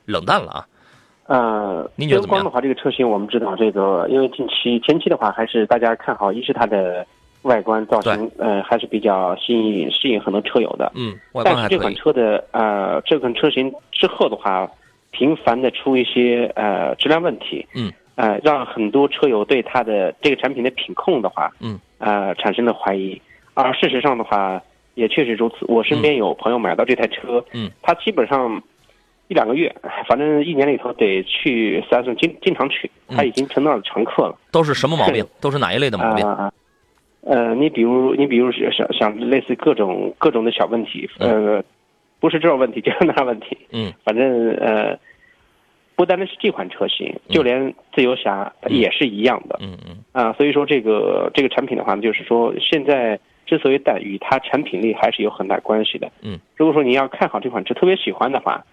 [0.06, 0.66] 冷淡了啊。
[1.26, 2.44] 呃，您觉得怎么样？
[2.44, 7.04] 的话，这个车型我们知道，这个因为近期前期的话，还是大家看好，一是它的。
[7.44, 10.92] 外观造型，呃，还是比较吸引吸引很多车友的。
[10.94, 14.70] 嗯，但是这款车的呃，这款车型之后的话，
[15.10, 17.66] 频繁的出一些呃质量问题。
[17.74, 23.18] 嗯，呃，让很多车友对它的这个产品的品控的话，嗯，呃，产生了怀疑。
[23.54, 24.60] 而事实上的话，
[24.94, 25.56] 也确实如此。
[25.68, 28.62] 我身边有朋友买到这台车，嗯，他基本上
[29.28, 29.74] 一两个月，
[30.08, 34.36] 反正一年里头得去四 S 店经经常去，他已经成了常客了。
[34.50, 35.24] 都是什么毛病？
[35.40, 36.26] 都是哪一类的毛病？
[37.22, 41.62] 呃，你比如你比如想想类似各种各种的小问题，呃，
[42.18, 44.98] 不是这种问题就是那问题，嗯，反正呃，
[45.94, 58.64] 不单单是这款车型，就连自由侠也是一样的，嗯嗯，啊，所以说这个这个产品的话呢，就是说现在之所以带与它产品力还是有很大关系的，嗯，如果说你要看好这款车，特别喜欢的话，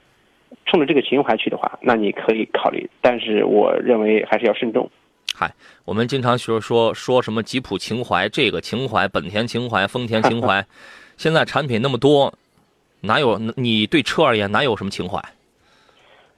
[0.67, 4.87] 冲着这个情怀去的话，那你可以考虑，但是我认为还是要慎重。
[5.33, 5.51] 嗨，
[5.83, 10.63] 我们经常说说说什么吉普情怀，这个情怀，本田情怀，丰田情怀，
[11.17, 12.31] 现在产品那么多，
[13.01, 15.19] 哪有你对车而言哪有什么情怀？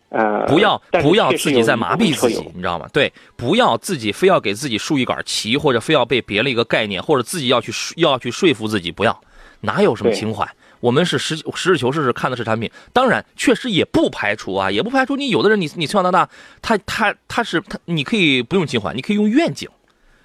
[0.09, 2.87] 呃，不要不要自己在麻痹自己，你知道吗？
[2.91, 9.21] 对，不要自己非要给自己竖一杆旗，或者非要被别了一个概念，或者自己要去要去说服自己，不要，
[9.61, 10.47] 哪有什么情怀？
[10.79, 12.71] 我们是实实事求是是看的是产品。
[12.93, 16.29] 当然，确实也不排除啊，也不排除你有的人，你你从小到大，
[16.61, 19.69] 他他他是他，你可以不用情怀，你可以用愿景，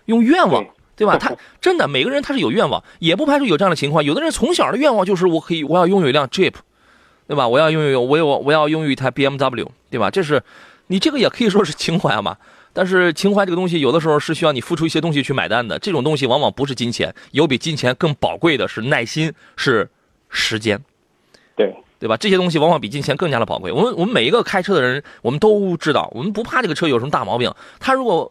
[0.07, 0.64] 用愿望，
[0.97, 1.18] 对吧？
[1.18, 4.05] 他 真的每个人他是有愿望，也不排除有这样的情况。
[4.05, 6.55] 有的人从小的愿望就是我可以我要拥有一辆 Jeep，
[7.27, 7.49] 对吧？
[7.49, 10.11] 我要拥有我有我要拥有一台 BMW，对吧？
[10.11, 10.43] 这是
[10.89, 12.37] 你这个也可以说是情怀嘛。
[12.77, 15.79] 但是情怀这个东西，有的时候是需要你付出一些东西去买单的。
[15.79, 19.89] 这种东西往往不是金钱，有比金钱更宝贵的是耐心，是
[20.29, 20.83] 时间，
[21.55, 22.17] 对对吧？
[22.17, 23.71] 这些东西往往比金钱更加的宝贵。
[23.71, 27.55] 我们我们每一个开车的人，我们都知道，我们不怕这个车有什么大毛病。
[27.79, 28.31] 他如果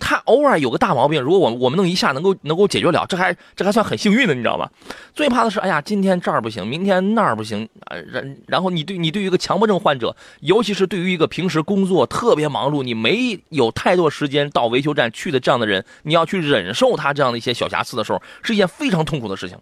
[0.00, 4.68] 他偶尔有个大毛病，如果我我们能一下能够能够解决了，这还这还算很幸运的，你知道吗？
[5.14, 7.96] 最怕的是，哎呀，今天这儿不行，明天那儿不行啊。
[8.10, 19.56] 然然后你对你对于一个强迫症患者，尤其是对于一个平时工作特别忙碌，你没有太多时间到维修站去的这样的人，你要去忍受他这样的一些小瑕疵的时候，是一件非常痛苦的事情，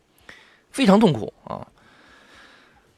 [0.71, 1.67] 非常痛苦啊。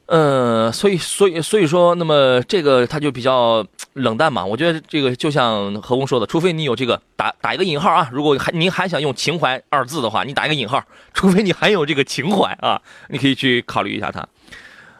[0.07, 4.45] 呃，所以，所以，所以说，那么这个他就比较冷淡嘛。
[4.45, 14.23] 我觉得这个就像何工说的，除非你有这个打打一个引号啊，如果还您还想用情怀二字的话，你打一个引号，除非你还有这个情怀啊，你可以去考虑一下他。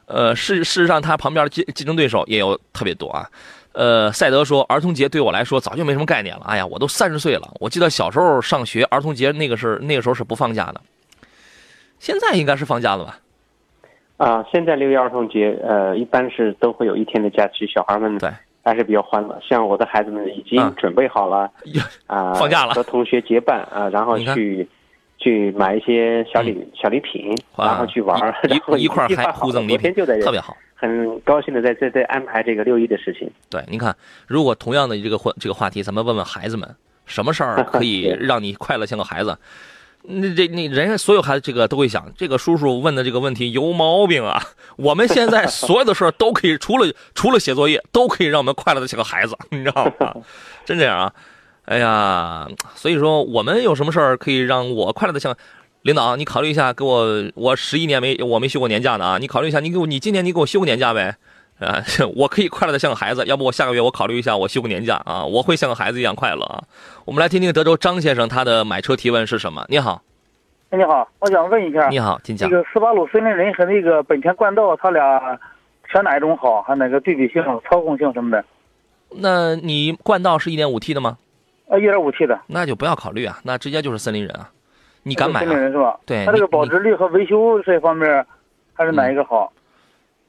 [0.07, 3.29] 呃，事事实上，他旁边的竞竞争对手也有特别多啊。
[3.73, 6.43] 呃，赛德说，儿童节对我来说早就没什么概念了。
[6.47, 10.81] 哎呀，我都三十岁了，我记得小时候上学，儿童节那个是那个时候是不放假的，
[11.99, 13.19] 现在应该是放假了吧？
[14.17, 18.29] 啊，现在六一儿童节，呃，一般是都会有一天的假期，小孩们对。
[18.67, 19.39] 还是比较欢乐。
[19.47, 21.47] 像我的孩子们已经准备好了，
[22.07, 24.67] 啊，放假了，和同学结伴啊，然后去
[25.19, 33.29] 去买一些小礼小礼品，然后去玩，然后一块还互赠礼品，特别好，很高兴的在在在安排这个六一的事情。
[33.51, 36.67] 对，您看，如果同样的这个话这个话题，咱们问问孩子们，
[37.05, 39.37] 什么事儿 可以让你快乐像个孩子？
[40.07, 44.41] 那这那人家所有孩子这个都会想，这个叔叔问的这个问题有毛病啊！
[44.77, 50.13] 我们现在所有的事儿都可以，除了除了写作业，都可以让我们快乐的像个孩子，你知道吗？
[50.65, 51.13] 真这样啊！
[51.65, 55.35] 哎呀，所以说我们有什么事儿可以让我快乐的像
[55.81, 56.15] 领导？
[56.15, 59.17] 你考虑一下，给我我十一年没我没休过年假呢啊！
[59.17, 61.15] 你考虑一下，你给我你今年你给我休个年假呗？
[61.59, 61.81] 啊，
[62.15, 66.63] 我可以快乐的像个孩子，要不我下个月我考虑一下，我休个年假啊，我会像个孩子一样快乐啊。
[67.05, 69.65] 我们来听听德州张先生他的买车提问是什么？
[69.69, 70.01] 你好，
[70.71, 72.49] 哎，你好，我想问一下，你好，请讲。
[72.49, 75.39] 这个斯巴鲁森林人和那个本田冠道，他俩
[75.91, 76.61] 选哪一种好？
[76.63, 78.43] 还哪个对比性、操控性什么的？
[79.17, 81.17] 那你冠道是一点五 T 的吗？
[81.69, 82.37] 啊，一点五 T 的。
[82.47, 84.49] 那就不要考虑啊，那直接就是森林人啊。
[85.03, 85.41] 你敢买？
[85.41, 85.97] 森林人是吧？
[86.05, 86.25] 对。
[86.25, 88.25] 它这个保值率和维修这方面，
[88.73, 89.53] 还是哪一个好？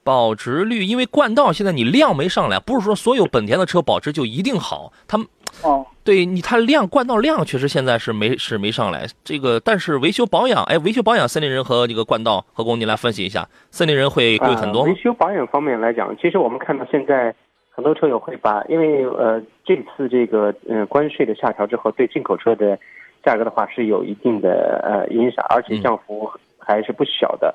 [0.07, 4.93] 保值率，因为冠道现在你量没上来，不是说所有本田的车保值就一定好。
[5.05, 5.27] 他们
[5.63, 9.05] 哦，对你，它量冠道量确实现在是没是没上来。
[9.25, 14.89] 这个但是维修保养，哎，维修保养，森林人和这个冠道，何工，你来分析一下，森林人会贵很多吗？
[14.89, 17.35] 维修保养方面来讲，其实我们看到现在
[17.69, 22.79] 很多车友会把，因为呃这次这个呃关税的下调之后，对进口车的
[23.25, 27.53] 价格的话是有一定的呃影响，而且降幅还是不小的。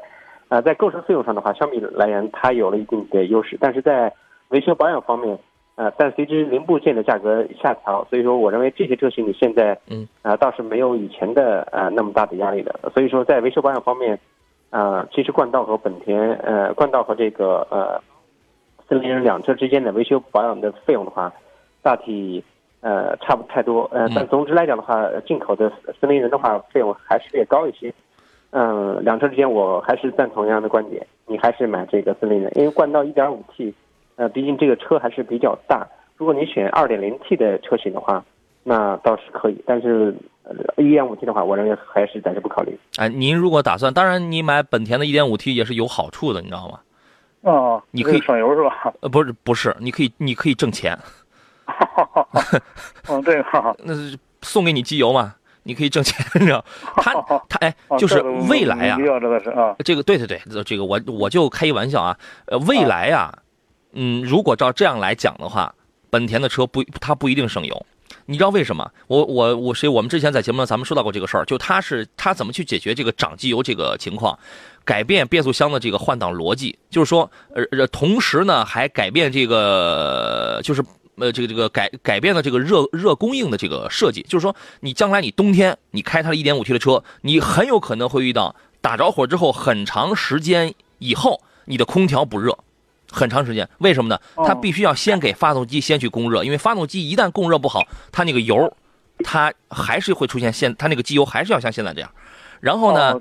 [0.52, 4.12] 啊，在购车费用上的话，相比来言，它有了一定的优势，但是在
[4.50, 5.38] 维修保养方面，
[5.76, 12.78] 呃，但随之零部件的价格下调，所以说我认为这些车型你现在，嗯，啊，倒是没有以前的呃那么大的压力的。
[12.92, 14.20] 所以说在维修保养方面，
[14.68, 17.98] 啊，其实冠道和本田，呃，冠道和这个呃
[18.90, 21.32] 森林人两车之间的维修保养的费用的话，
[21.80, 22.44] 大体
[22.82, 27.90] 呃差不太多，呃，但总之来讲的话，进口的森林人的话，费用还是略高一些。
[28.52, 33.72] 嗯，两车之间我还是赞同一样的观点，你还是买这个森林的，因为冠道 1.5T，
[34.16, 35.86] 呃，毕竟这个车还是比较大。
[36.18, 38.22] 如果你选 2.0T 的车型的话，
[38.62, 40.14] 那倒是可以，但是
[40.76, 42.78] 1.5T 的话，我认为还是暂时不考虑。
[42.98, 46.78] 哎，您如果打算，当然你买本田的 1.5T 也是有好处的，你知道吗？
[47.40, 48.92] 哦，你可以省油是吧？
[49.00, 50.96] 呃，不是不是，你可以你可以挣钱。
[51.64, 52.28] 哈哈哈！
[53.08, 53.74] 嗯，对哈。
[53.82, 55.34] 那是送给你机油嘛？
[55.64, 56.64] 你可以挣钱，你知道？
[56.96, 57.12] 他
[57.48, 58.98] 他哎，就是未来啊，
[59.84, 62.18] 这个对对对，这个我我就开一玩笑啊。
[62.46, 63.32] 呃，未来啊，
[63.92, 65.72] 嗯，如果照这样来讲的话，
[66.10, 67.86] 本田的车不，它不一定省油。
[68.26, 68.90] 你知道为什么？
[69.06, 69.88] 我我我谁？
[69.88, 74.38] 我们之前在节目上咱们说到过这个事儿，就它是它怎么去解决这个涨机油这个情况，
[74.84, 80.82] 改变变速箱的这个换挡逻辑，就是说呃，同时呢还改变这个就是。
[81.16, 92.58] 呃，这个这个改改变了这个热热供应的这个设计，就是说，你将来你冬天你开它的一点五 T 的车，你很有可能会遇到打着火之后很长时间以后，你的空调不热，
[93.10, 94.18] 很长时间，为什么呢？
[94.46, 98.74] 它必须要先给发动机先去供热，因为发动机一旦供热不好，它那个油，
[99.22, 102.10] 它还是会出现现，它那个机油还是要像现在这样。
[102.62, 103.20] 然后呢。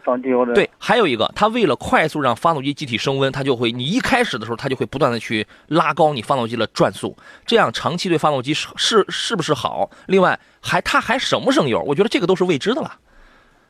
[0.53, 9.89] 对，还有一个，它为了快速让发动机机体升温，它就会，你一开始的时候，它就会不断的去拉高你发动机的转速，这样长期对发动机是是是不是好？
[10.05, 11.81] 另外，还它还省不省油？
[11.87, 12.93] 我觉得这个都是未知的了。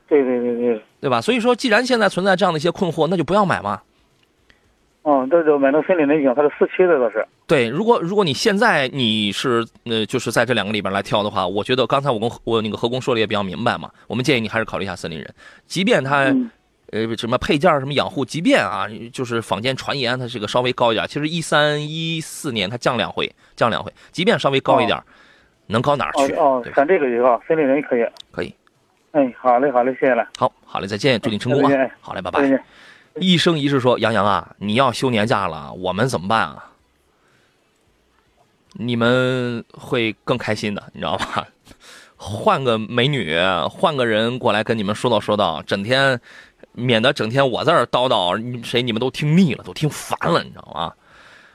[0.06, 1.22] 对对对对，对吧？
[1.22, 3.80] 所以说，既然现在存在这样的一些困惑，那就不要买嘛。
[5.04, 7.26] 嗯，这就买那森林人行，它是四驱的，倒是。
[7.46, 13.90] 对，如果如果你现在你是呃，就是在这两个里边来挑的话，我觉得刚才我跟我那个何工说的也比较明白嘛。
[14.06, 15.34] 我们建议你还是考虑一下森林人，
[15.66, 16.32] 即便它
[16.92, 24.96] 呃什么配件什么养护，即便啊，就是坊间传言它这个稍微高一点，其实一三一四年它降两回，降两回，即便稍微高一点，
[25.66, 26.32] 能高哪儿去？
[26.34, 28.06] 哦，选这个就好，森林人可以。
[28.30, 28.54] 可以。
[29.10, 30.26] 哎，好嘞，好嘞，谢谢了。
[30.38, 31.90] 好，好嘞，再见，祝你成功啊！
[32.00, 32.40] 好嘞，拜拜。
[33.20, 36.70] 一生一世说杨洋啊，你要休年假了，我们怎么办啊？
[38.74, 41.46] 你们会更开心的，你知道吧？
[42.16, 43.36] 换个美女，
[43.70, 46.20] 换个人过来跟你们说道说道，整天，
[46.72, 50.92] 免得整天我在这叨叨，谁你们都听腻了，都听烦了，你知道吗？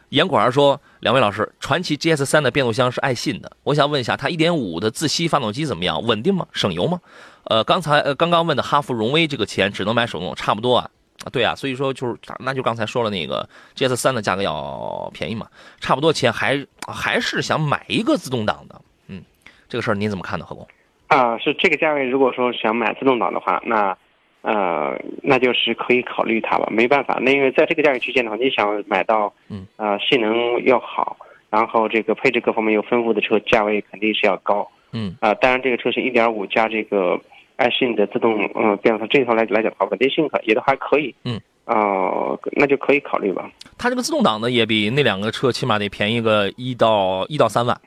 [0.10, 6.04] 严管儿说，两位老师，传祺 GS 三的变速箱是爱信的，我想问一下，它1.5的自吸发动机怎么样？
[6.04, 6.46] 稳定吗？
[6.52, 7.02] 省油吗？
[7.46, 10.90] 呃，刚才呃刚刚问的哈弗荣威这个钱只能买手动，差不多啊。
[11.26, 15.48] 啊，对啊，所以说就是，那就刚才说了那个 GS 三的价格要便宜嘛，
[15.80, 19.24] 差不多钱还还是想买一个自动挡的，嗯，
[19.68, 20.68] 这个事儿您怎么看呢，何工？
[21.08, 23.98] 啊，是这个价位，如果说想买自动挡的话，那
[24.44, 31.18] 呃，那就是可以考虑它吧，没办法，那因为在这个价位区间的话，你想买到嗯啊性能要好，
[31.50, 37.20] 然后这个配置各方面又丰富的车，价位肯定是要高，嗯啊，当然这个车型1.5加这个。
[37.58, 41.14] 爱信的自动嗯变速箱这一套来来讲的话，稳定性可也都还可以。
[41.26, 43.52] 嗯，哦，那就可以考虑吧。
[43.78, 47.80] 它这个自动挡的也比那两个车起码得便宜个一到一到三万，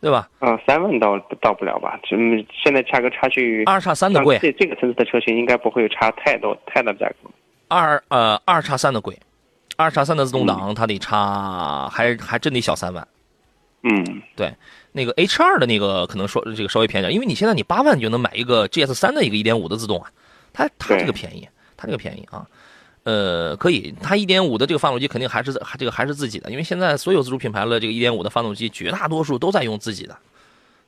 [0.00, 0.28] 对吧？
[0.40, 2.00] 啊，三万到到不了吧？
[2.10, 4.38] 嗯，现在价格差距二叉三的贵。
[4.38, 7.30] 这这个层次的车型应该不会有差太多太大的价格。
[7.68, 9.16] 二呃二叉三的贵，
[9.76, 13.06] 二叉三的自动挡它得差还还真得小三万。
[13.82, 14.54] 嗯，对。
[14.92, 20.10] 那个 H 二的那个可能说这个稍微便宜点，因为你现在你八万就能买一个 GS 三的一个一点五的自动啊，
[20.52, 22.46] 它它这个便宜，它这个便宜啊，
[23.04, 30.14] 呃，可以，它一点五的这个发动机肯定还是还这个还是自己的，因为现在所有自主品牌的这个一点五的发动机绝大多数都在用自己的，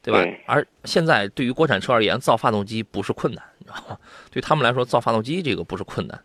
[0.02, 0.22] 对吧？
[0.46, 3.96] 而现在对于国产车而言，造发动机不是困难，你知道吗？
[4.30, 6.20] 对他们来说，造发动机这个不是困难。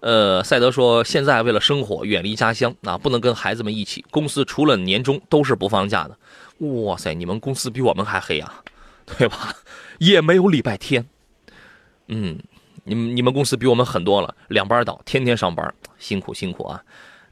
[0.00, 6.16] 呃，赛德说现在为了生活远离家乡啊，不能跟孩子们一起，公司除了年终都是不放假的。
[6.84, 8.62] 哇塞，你们公司比我们还黑啊，
[9.06, 9.54] 对吧？
[9.98, 11.06] 也没有礼拜天。
[12.08, 12.38] 嗯，
[12.84, 16.82] 你们你们公司比我们狠多了，两班倒，天天上班，辛苦辛苦啊。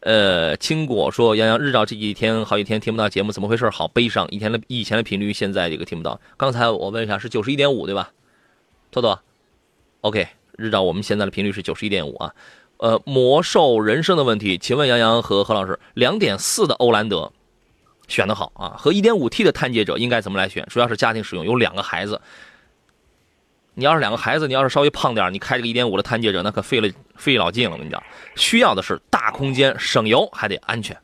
[0.01, 3.71] 呃，青果说杨洋日照这几天好几天听不到节目，怎么回事？
[3.71, 6.21] 好悲伤，以前的以前的频率现在这个听不到。
[6.37, 8.11] 刚才我问一下是九十一点五对吧？
[8.91, 9.19] 豆豆
[10.03, 12.35] ，OK，日照我们现在的频率是九十一点五啊。
[12.79, 17.33] 呃，魔兽人生的问题，请问杨洋和何老师，两点四的欧蓝德。
[18.07, 20.63] 选的好啊，和 1.5T 的探界者应该怎么来选？
[20.69, 22.21] 主要是家庭使用，有两个孩子。
[23.73, 27.73] 你要是两个孩子，你要是稍微胖点，你开这个1.5的探界者，那可费了费老劲了。
[27.73, 28.03] 我跟你讲，
[28.37, 30.95] 需要的是大空间、省油，还得安全。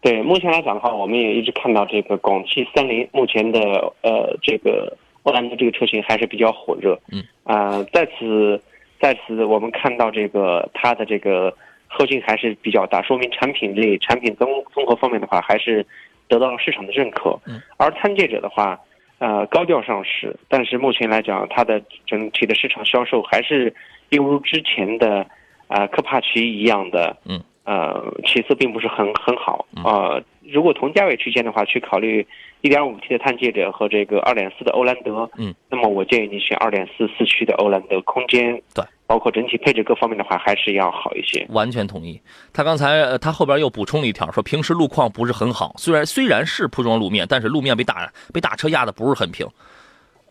[0.00, 3.60] 对，目前来讲的话，我们也一直看到这个广汽三菱目前的
[4.00, 6.98] 呃这个欧蓝德这个车型还是比较火热。
[7.10, 8.60] 嗯啊，在此
[9.00, 11.54] 在此我们看到这个它的这个。
[11.90, 15.86] 后劲还是比较大，说明产品类、产品综综合方面的话，还是
[16.28, 17.40] 得到了市场的认可。
[17.46, 18.78] 嗯，而参借者的话，
[19.20, 23.74] 呃，高调上市，但是目前来讲，它的整体的市场销售还是
[24.10, 25.26] 犹如之前的
[25.66, 27.16] 啊科帕奇一样的。
[27.24, 29.66] 嗯，呃，其次并不是很很好。
[29.84, 32.26] 呃，如果同价位区间的话，去考虑
[32.62, 35.28] 1.5T 的探界者和这个2.4的欧蓝德。
[35.36, 38.82] 嗯，那么我建议你选2.4四驱的欧蓝德，空间对。
[39.06, 41.46] 包括整体配置各方面的话，还是要好一些。
[41.50, 42.20] 完全同意。
[42.52, 49.46] 他刚才他后边又补充了一条，说平时路况不是很好，虽然虽然是铺装路面，但是路面被大被大车压的不是很平。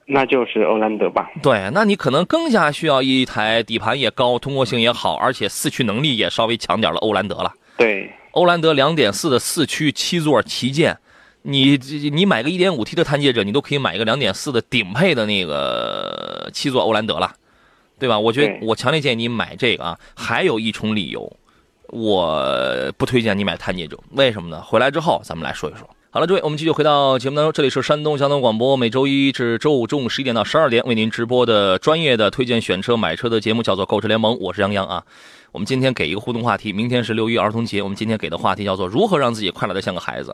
[0.08, 1.30] 那就是欧蓝德吧？
[1.44, 7.54] 对，那你可能更加需要一台底盘也高、通过性也好，而且四驱能力也稍微强点的欧蓝德了。
[7.78, 10.98] 对，欧蓝德两点四的四驱七座旗舰，
[11.42, 11.78] 你
[12.12, 17.34] 你买个 1.5T 的探界者，你都可以买一个两点四的顶配的那个七座欧蓝德了。
[18.00, 18.20] 对吧？
[18.20, 19.98] 我觉得我强烈建议你买这个啊！
[20.16, 21.36] 还有一重理由，
[21.88, 24.62] 我不推荐你买探界者，为什么呢？
[24.62, 25.90] 回来之后咱们来说一说。
[26.10, 35.04] 好了，诸位，我们继续回到节目当中，这里是山东交通广播，每周一至周五中午十一点到十二点为您直播的专业的推荐选车、买车的节目，叫做购车联盟，我是杨洋啊。
[35.52, 40.34] 我们今天给一个互动话题，明天是六一儿童节，我们今天给的话题叫做如何让自己快乐的像个孩子。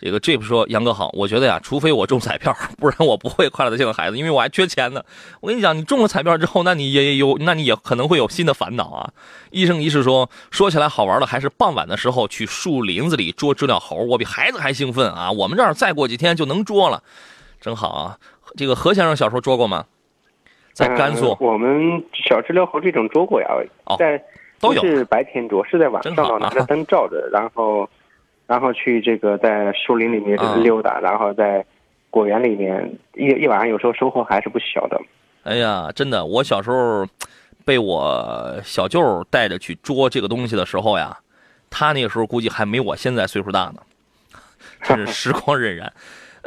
[0.00, 5.02] 这个 Jeep 说：“杨哥好，我觉得呀，除非我中彩票，不然我不会快乐的见个孩子，因为我还缺钱呢。
[5.40, 9.10] 我跟你讲，你中了彩票之后，那你也有，那你也可能会有新的烦恼啊。”
[9.50, 15.32] 医生医师说：“说起来好玩的，还是傍晚的时候去树林子里捉知了猴，我比孩子还兴奋啊！
[15.32, 17.02] 我们这儿再过几天就能捉了，
[17.60, 18.16] 真好啊！
[18.56, 19.84] 这个何先生小时候捉过吗？
[20.74, 23.48] 在甘肃，我们小知了猴这种捉过呀，
[23.98, 24.22] 在
[24.60, 27.90] 都有是白天捉，是在晚上拿着灯照着，然后。”
[28.48, 31.64] 然后去这个在树林里面溜达，然后在
[32.10, 34.98] 果园里面一一晚上，有时候收获还是不小的。
[35.44, 37.06] 哎呀，真的，我小时候
[37.64, 41.18] 被我小舅带着去捉这个东西的时候呀，
[41.68, 43.82] 他那个时候估计还没我现在岁数大呢。
[44.82, 45.90] 真是时光荏苒。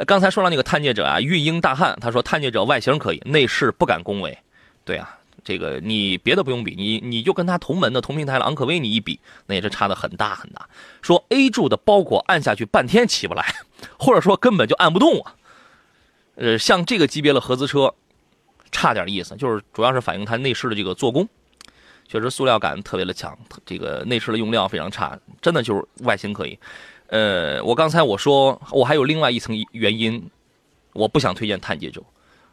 [0.04, 4.36] 刚才说到那个探界者啊，育英大汉，他说探界者外形可以，内饰不敢恭维。
[4.84, 5.18] 对啊。
[5.44, 10.68] 这个你别的不用比，你你就跟他同门的同平台的昂科威你一比，那也是差的很大很大。
[11.02, 13.44] 说 A 柱的包裹按下去半天起不来，
[13.98, 15.34] 或者说根本就按不动啊。
[16.36, 17.92] 呃，像这个级别的合资车，
[18.70, 21.28] 差点意思，就是主要是反映它内饰的这个做工，
[22.08, 23.36] 确实塑料感特别的强，
[23.66, 26.58] 这个内饰的用料非常差，真的就是外形可以。
[27.08, 30.30] 呃，我刚才我说我还有另外一层原因，
[30.94, 32.02] 我不想推荐探界者。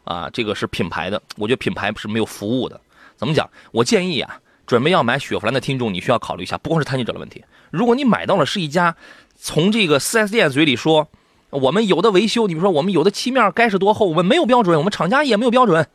[0.04, 2.80] 啊，这个是品牌的，我觉得品牌是没有服务的。
[3.16, 3.48] 怎么讲？
[3.70, 7.44] 我建议啊，准备要买雪佛兰的听众，你需要考虑一下，不光是探界者的问题。
[7.70, 8.96] 如果你买到了是一家
[9.36, 11.08] 从这个 4S 店嘴里说，
[11.50, 15.86] 我们有的维修，你比如说我们有的漆面该是多厚，我们没有标准，我们厂家也没有标准。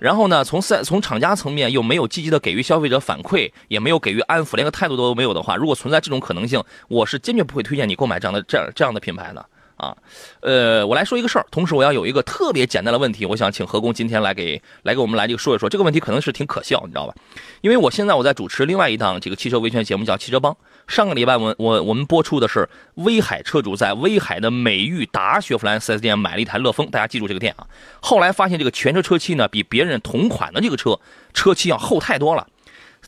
[0.00, 9.46] 然后呢，从赛从厂家层面又没有积极的给予消费者反馈，也没有给予安抚，连个态度都没有的话，如果存在这种可能性，我是坚决不会推荐你购买这样的这样这样的品牌的。
[9.76, 9.96] 啊，
[10.40, 15.68] 呃，我来说一个事儿，同时我要有一个特别简单的问题，我想请何工今天来给来给我们来这个说一说。
[15.68, 17.14] 这个问题可能是挺可笑，你知道吧？
[17.60, 20.52] 因为我现在我在主持另外一档这个汽车维权节目，叫《汽车帮》。
[20.86, 27.66] 上个礼拜我我我们播出的是威海车主在威海的美誉达雪佛兰 4S 店买了一台乐风，大家记住这个店啊。
[28.00, 31.00] 后来发现这个全车车漆呢，比别人同款的这个车
[31.32, 32.46] 车漆要厚太多了。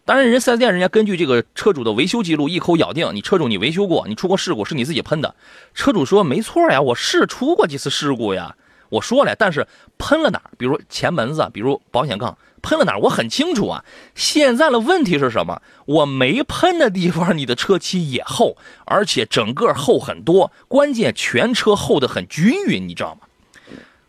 [0.06, 5.34] 当然，人四 S 店人家根据这个车主的维修记录一口咬定，你车主你维修过，你出过事故是你自己喷的。
[5.74, 8.54] 车主说没错呀，我是出过几次事故呀，
[8.88, 9.66] 我说了，但是
[9.98, 10.50] 喷了哪儿？
[10.56, 13.00] 比如前门子，比如保险杠，喷了哪儿？
[13.00, 13.84] 我很清楚啊。
[14.14, 15.60] 现在的问题是什么？
[15.86, 23.25] 我没喷的地方，你的车漆也厚，而且整个厚很多，关键全车厚的很均匀，你知道吗？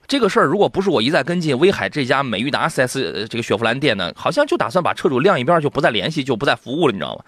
[0.07, 7.23] 这个事儿如果不是我一再跟进，威海这家美玉达 4S 这个雪佛兰店呢，好像就打算把车主晾一边，就不再联系，就不再服务了，你知道吗？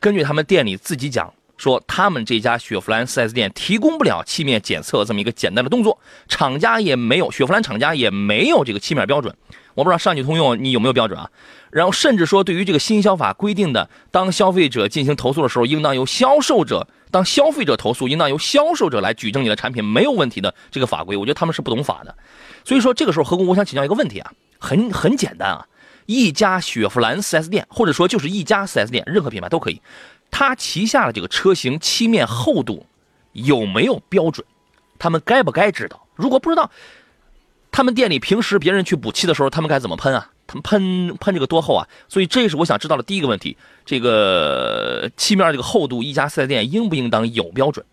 [0.00, 9.36] 根据他们店里自己讲，说他们这家雪佛兰 4S 店提供不了漆面检测这么一个简单的动作，厂家也没有，雪佛兰厂家也没有这个漆面标准。
[9.74, 11.30] 我不知道上汽通用你有没有标准啊？
[11.70, 16.88] 然后甚至说，对于这个新消法规定的，当消费者进行投诉的时候，应当由销售者。
[17.10, 22.16] 当消费者投诉，应当由销售者来举证你的产品没有问题的这个法规，我觉得他们是不懂法的。
[22.64, 25.66] 所以说，这个时候何工，我想请教一个问题啊，很很简单啊，
[26.06, 29.82] 一家雪佛兰 4S 店，或者说就是一家 4S 店，任何品牌都可以，
[30.30, 32.86] 它旗下的这个车型漆面厚度
[33.32, 34.46] 有没有标准？
[34.98, 36.06] 他们该不该知道？
[36.14, 36.70] 如果不知道，
[37.72, 40.30] 他们店里平时别人去补漆的时候，他们该怎么喷啊？
[40.46, 41.88] 他们喷喷这个多厚啊？
[42.06, 43.56] 所以这是我想知道的第一个问题。
[43.86, 47.84] 这个漆面这个厚度，一家四 S 店应不应当有标准？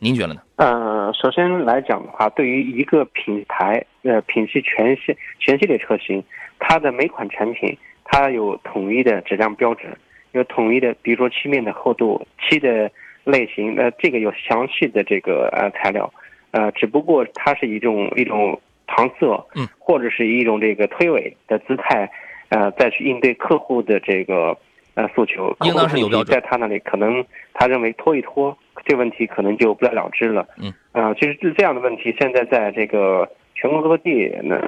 [0.00, 0.40] 您觉得呢？
[0.56, 6.22] 呃，首先来讲的话，对于一个品牌，呃，品系全系全系列车型，
[6.58, 9.96] 它的每款产品它有统一的质量标准，
[10.32, 12.90] 有统一的，比如说漆面的厚度、漆的
[13.22, 16.12] 类型，呃，这个有详细的这个呃材料，
[16.50, 18.58] 呃，只不过它是一种一种
[18.90, 22.10] 搪塞，嗯，或者是一种这个推诿的姿态，
[22.48, 24.56] 呃，再去应对客户的这个。
[24.94, 27.24] 呃，诉求应当是有标准，在他那里可能
[27.54, 30.44] 他认为拖一拖，这问题可能就不了了之了。
[30.58, 34.58] 嗯，啊，其实是这样的问题，现在在这个全国各地，那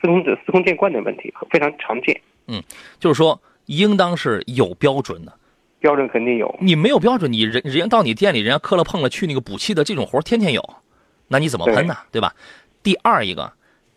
[0.00, 2.20] 司空司空见惯的问题，非常常见。
[2.48, 2.60] 嗯，
[2.98, 5.32] 就是说，应当是有标准的，
[5.78, 6.52] 标准肯定有。
[6.60, 10.60] 你没有标准，你人人家到你店里，人家磕了碰了去那个补漆的这种活天天有，
[11.28, 11.94] 那你怎么喷呢？
[12.10, 12.34] 对吧？
[12.84, 13.52] 第二一个，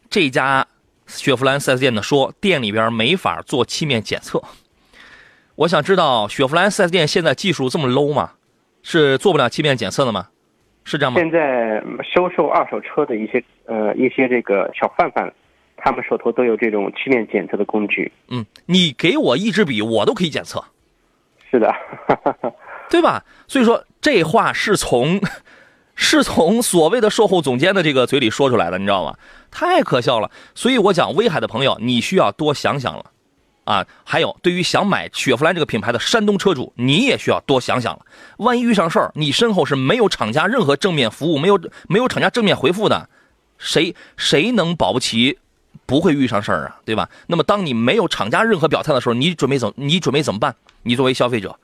[0.10, 0.66] 这家
[1.06, 4.42] 雪佛兰 4S 店的说店里边没法做漆面检测。
[5.56, 8.32] 我想知道雪佛兰 4S 店现在技术这么 low 吗？
[8.82, 10.30] 是做不了漆面检测的吗？
[10.86, 11.20] 是这样吗？
[11.20, 15.30] 现在销售二手车的一些呃一些这个小贩贩，
[15.76, 18.10] 他们手头都有这种漆面检测的工具。
[18.30, 20.64] 嗯，你给我一支笔，我都可以检测。
[21.52, 21.74] 是的，
[22.90, 23.26] 对吧？
[23.48, 25.20] 所以说这话是从
[25.98, 29.18] 是从所谓的售后总监的这个嘴里说出来的，你知道吗？
[29.52, 30.32] 太可笑了。
[30.56, 33.06] 所以我讲威海的朋友，你需要多想想了。
[33.66, 38.06] 啊，还有对于想买雪佛兰这个品牌的山东车主，你也需要多想想了。
[38.38, 43.10] 万一遇上事儿，你身后是没有厂家任何正面服务，没有没有厂家正面回复的，
[43.58, 45.38] 谁谁能保不齐
[45.86, 46.78] 不会遇上事儿啊？
[46.86, 47.10] 对吧？
[47.26, 50.56] 那么当你没有厂家任何表态的时候，你准备怎你准备怎么办？
[50.84, 51.60] 你作为消费者，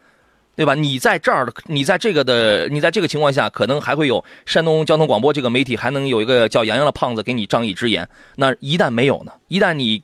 [0.55, 0.75] 对吧？
[0.75, 8.07] 你在这儿，你在这个的，你在这个情况下，可能还会有山东交通广播这个媒体还能有一个叫杨洋的胖子给你仗义直言。
[8.35, 9.31] 那一旦没有呢？
[9.47, 10.03] 一旦你。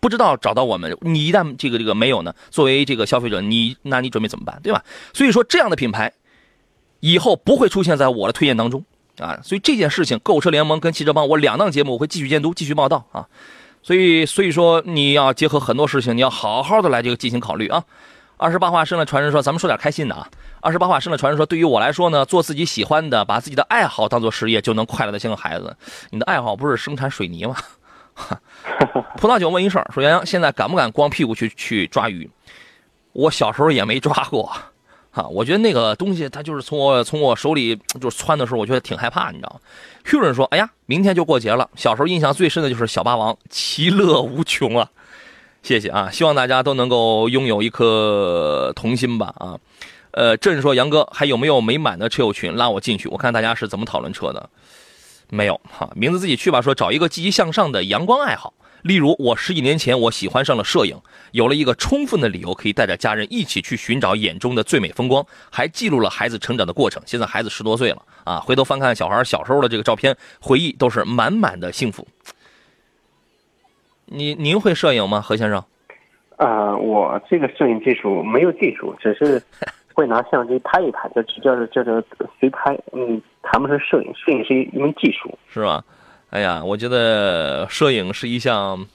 [0.00, 2.34] 不知道找到我们，你一旦这个这个没有呢？
[2.50, 4.82] 作为这个消费者，你那你准备怎么办，对吧？
[5.14, 6.12] 所以说这样的品牌，
[6.98, 8.84] 以后不会出现在我的推荐当中
[9.20, 9.38] 啊。
[9.44, 13.28] 所以这件事情，购车联盟跟汽车帮我两档节目我会继续监督，继续报道啊。
[13.84, 17.84] 所以所以说你要结合很多事情，你要好好的来这个进行考虑啊。
[18.42, 20.28] 二十八话生了传人说，咱们说点开心的啊。
[20.60, 25.76] 二十八话生了传人说，对于我来说呢，做自己喜欢的，把自己的爱好当做事业，就能快乐的像个孩子。
[26.10, 27.54] 你的爱好不是生产水泥吗？
[29.16, 32.28] 葡萄酒问一声，说杨洋现在敢不敢光屁股去去抓鱼？
[33.12, 34.50] 我小时候也没抓过，
[35.12, 39.60] 哈，我觉得那个东西它就是从我从我手里就是窜的时候，我觉得挺害怕，你知道吗？
[40.04, 44.90] 旭润说，哎呀，明天就过节了，小时候印象最深的就是小霸王，其乐无穷啊！
[45.62, 49.58] 谢谢啊，希望大家都能够拥有一颗童心吧啊！
[50.10, 53.08] 呃，朕说杨哥还有没有美满的车友群拉我进去？
[53.08, 54.50] 我看大家是怎么讨论车的。
[55.30, 56.60] 没有哈，名字自己去吧。
[56.60, 58.52] 说找一个积极向上的阳光爱好，
[58.82, 61.00] 例如我十几年前我喜欢上了摄影，
[61.30, 67.00] 有了一个充分的理由可以带着家人一起去寻找眼中的最美风光，还记录了孩子成长的过程。
[67.06, 72.06] 现在孩子十多岁了啊，回头翻看小孩小时候的这个照片，回忆都是满满的幸福。
[74.12, 75.64] 您您会摄影吗，何先生？
[76.36, 79.42] 啊，我这个摄影技术没有技术，只是。
[79.94, 82.02] 会拿相机拍一拍，就叫叫叫
[82.40, 85.84] 随拍，嗯，谈不上摄影，摄影是一门技术，是吧？
[86.30, 88.86] 哎呀，我觉得摄影是一项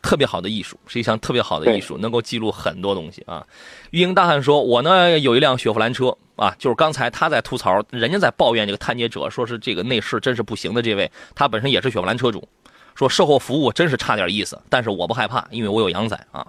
[0.00, 3.44] 特别好的艺术，是一项特别好的艺术，能够记录很多东西啊。
[3.90, 10.80] 玉英大汉说：“我呢有一辆雪佛兰车啊，就是刚才他在吐槽，人家在抱怨这个探界者，说是这个内饰真是不行的。
[10.80, 12.48] 这位他本身也是雪佛兰车主，
[12.96, 16.44] 说售后服务真是差点意思，但是我不害怕，因为我有羊仔啊。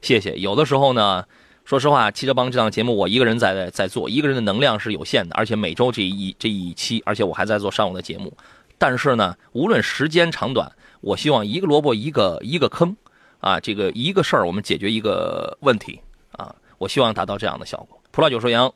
[0.00, 0.36] 谢谢。
[0.36, 1.24] 有的时候呢。”
[1.66, 8.32] 说实话，汽车帮这档节目我一个人在在做，一个人的能量是有限的，而且每周这一这一期，而且我还在做上午的节目。
[8.78, 10.70] 但是呢，无论时间长短，
[11.00, 12.96] 我希望一个萝卜一个一个坑，
[13.40, 18.00] 啊，这个一个事儿我们解决一个问题啊，我希望达到这样的效果。
[18.12, 18.72] 葡萄酒说杨，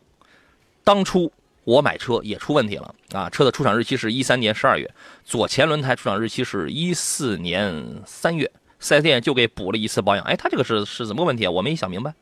[0.82, 1.32] 当初
[1.64, 4.90] 我买车也出问题了啊，车的出厂日期是一三年十二月，
[5.22, 10.24] 左前轮胎出厂日期是一四年三月，四 S 店就给补了一次保养。
[10.24, 11.50] 哎，他这个是是怎么个问题啊？
[11.50, 12.12] 我没想明白。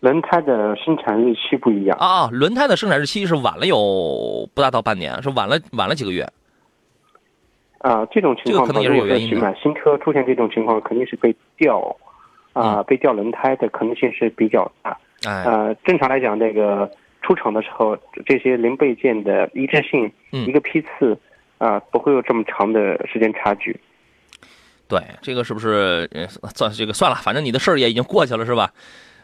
[0.00, 2.28] 轮胎的生产日期不一样啊！
[2.32, 6.26] 轮胎的生产日期是晚了有不大到半年，是晚了晚了几个月。
[7.80, 9.54] 啊，这种情况可能也是有原因的。
[9.62, 11.94] 新车出现这种情况，肯定是被掉
[12.54, 14.96] 啊，被掉轮胎的可能性是比较大。
[15.26, 16.90] 哎，呃，正常来讲，这个
[17.22, 17.96] 出厂的时候，
[18.26, 21.18] 这些零配件的一致性，一个批次
[21.58, 23.78] 啊，不会有这么长的时间差距。
[24.88, 26.08] 对，这个是不是
[26.54, 27.16] 算这个算了？
[27.16, 28.72] 反正你的事儿也已经过去了，是吧？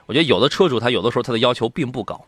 [0.06, 2.24] 我觉得有的车主他有的时候他的要求并不高，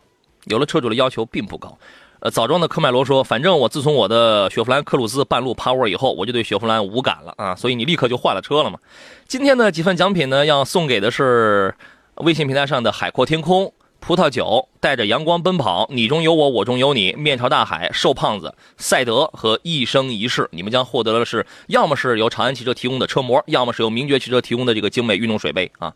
[0.46, 1.78] 有的车主的要求并不高。
[2.20, 8.80] 呃，枣庄的科迈罗说，反正我自从我的雪佛兰科鲁兹半路趴窝以后，我就对雪佛兰无感了啊，所以你立刻就换了车了嘛。
[9.28, 11.72] 今天的几份奖品呢，要送给的是
[12.16, 25.92] 微信平台上的海阔天空、葡萄酒、带着阳光奔跑、你中有我我中有你、面朝大海、瘦胖子、赛德和一生一世，你们将获得的是要么是由长安汽车提供的车模，要么是由名爵汽车提供的这个精美运动水杯啊。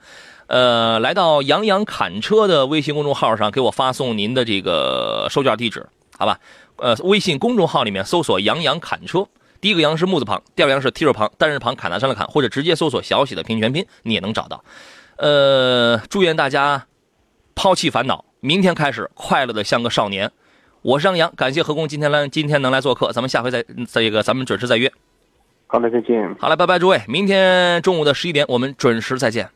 [0.49, 5.87] 呃，来到杨洋侃车的微信公众号上，给我发送您的这个收件地址，
[6.19, 6.39] 好吧？
[6.77, 9.27] 呃，微信公众号里面搜索“杨洋侃车”，
[9.63, 14.63] 第一个“杨”是木字旁，第二个“杨”是提手旁，单人旁，侃大山的砍，或者直接搜索小喜的拼音全拼，你也能找到。
[15.17, 16.85] 呃，祝愿大家
[17.55, 20.31] 抛弃烦恼，明天开始快乐的像个少年。
[20.83, 23.13] 我是张扬，感谢何工今天来，今天能来做客。
[23.13, 24.93] 咱们下回再再一个，咱们准时再约。
[25.69, 26.35] 好嘞，再见。
[26.41, 29.49] 好嘞，拜拜，诸位，明天中午的十一点，我们准时再见。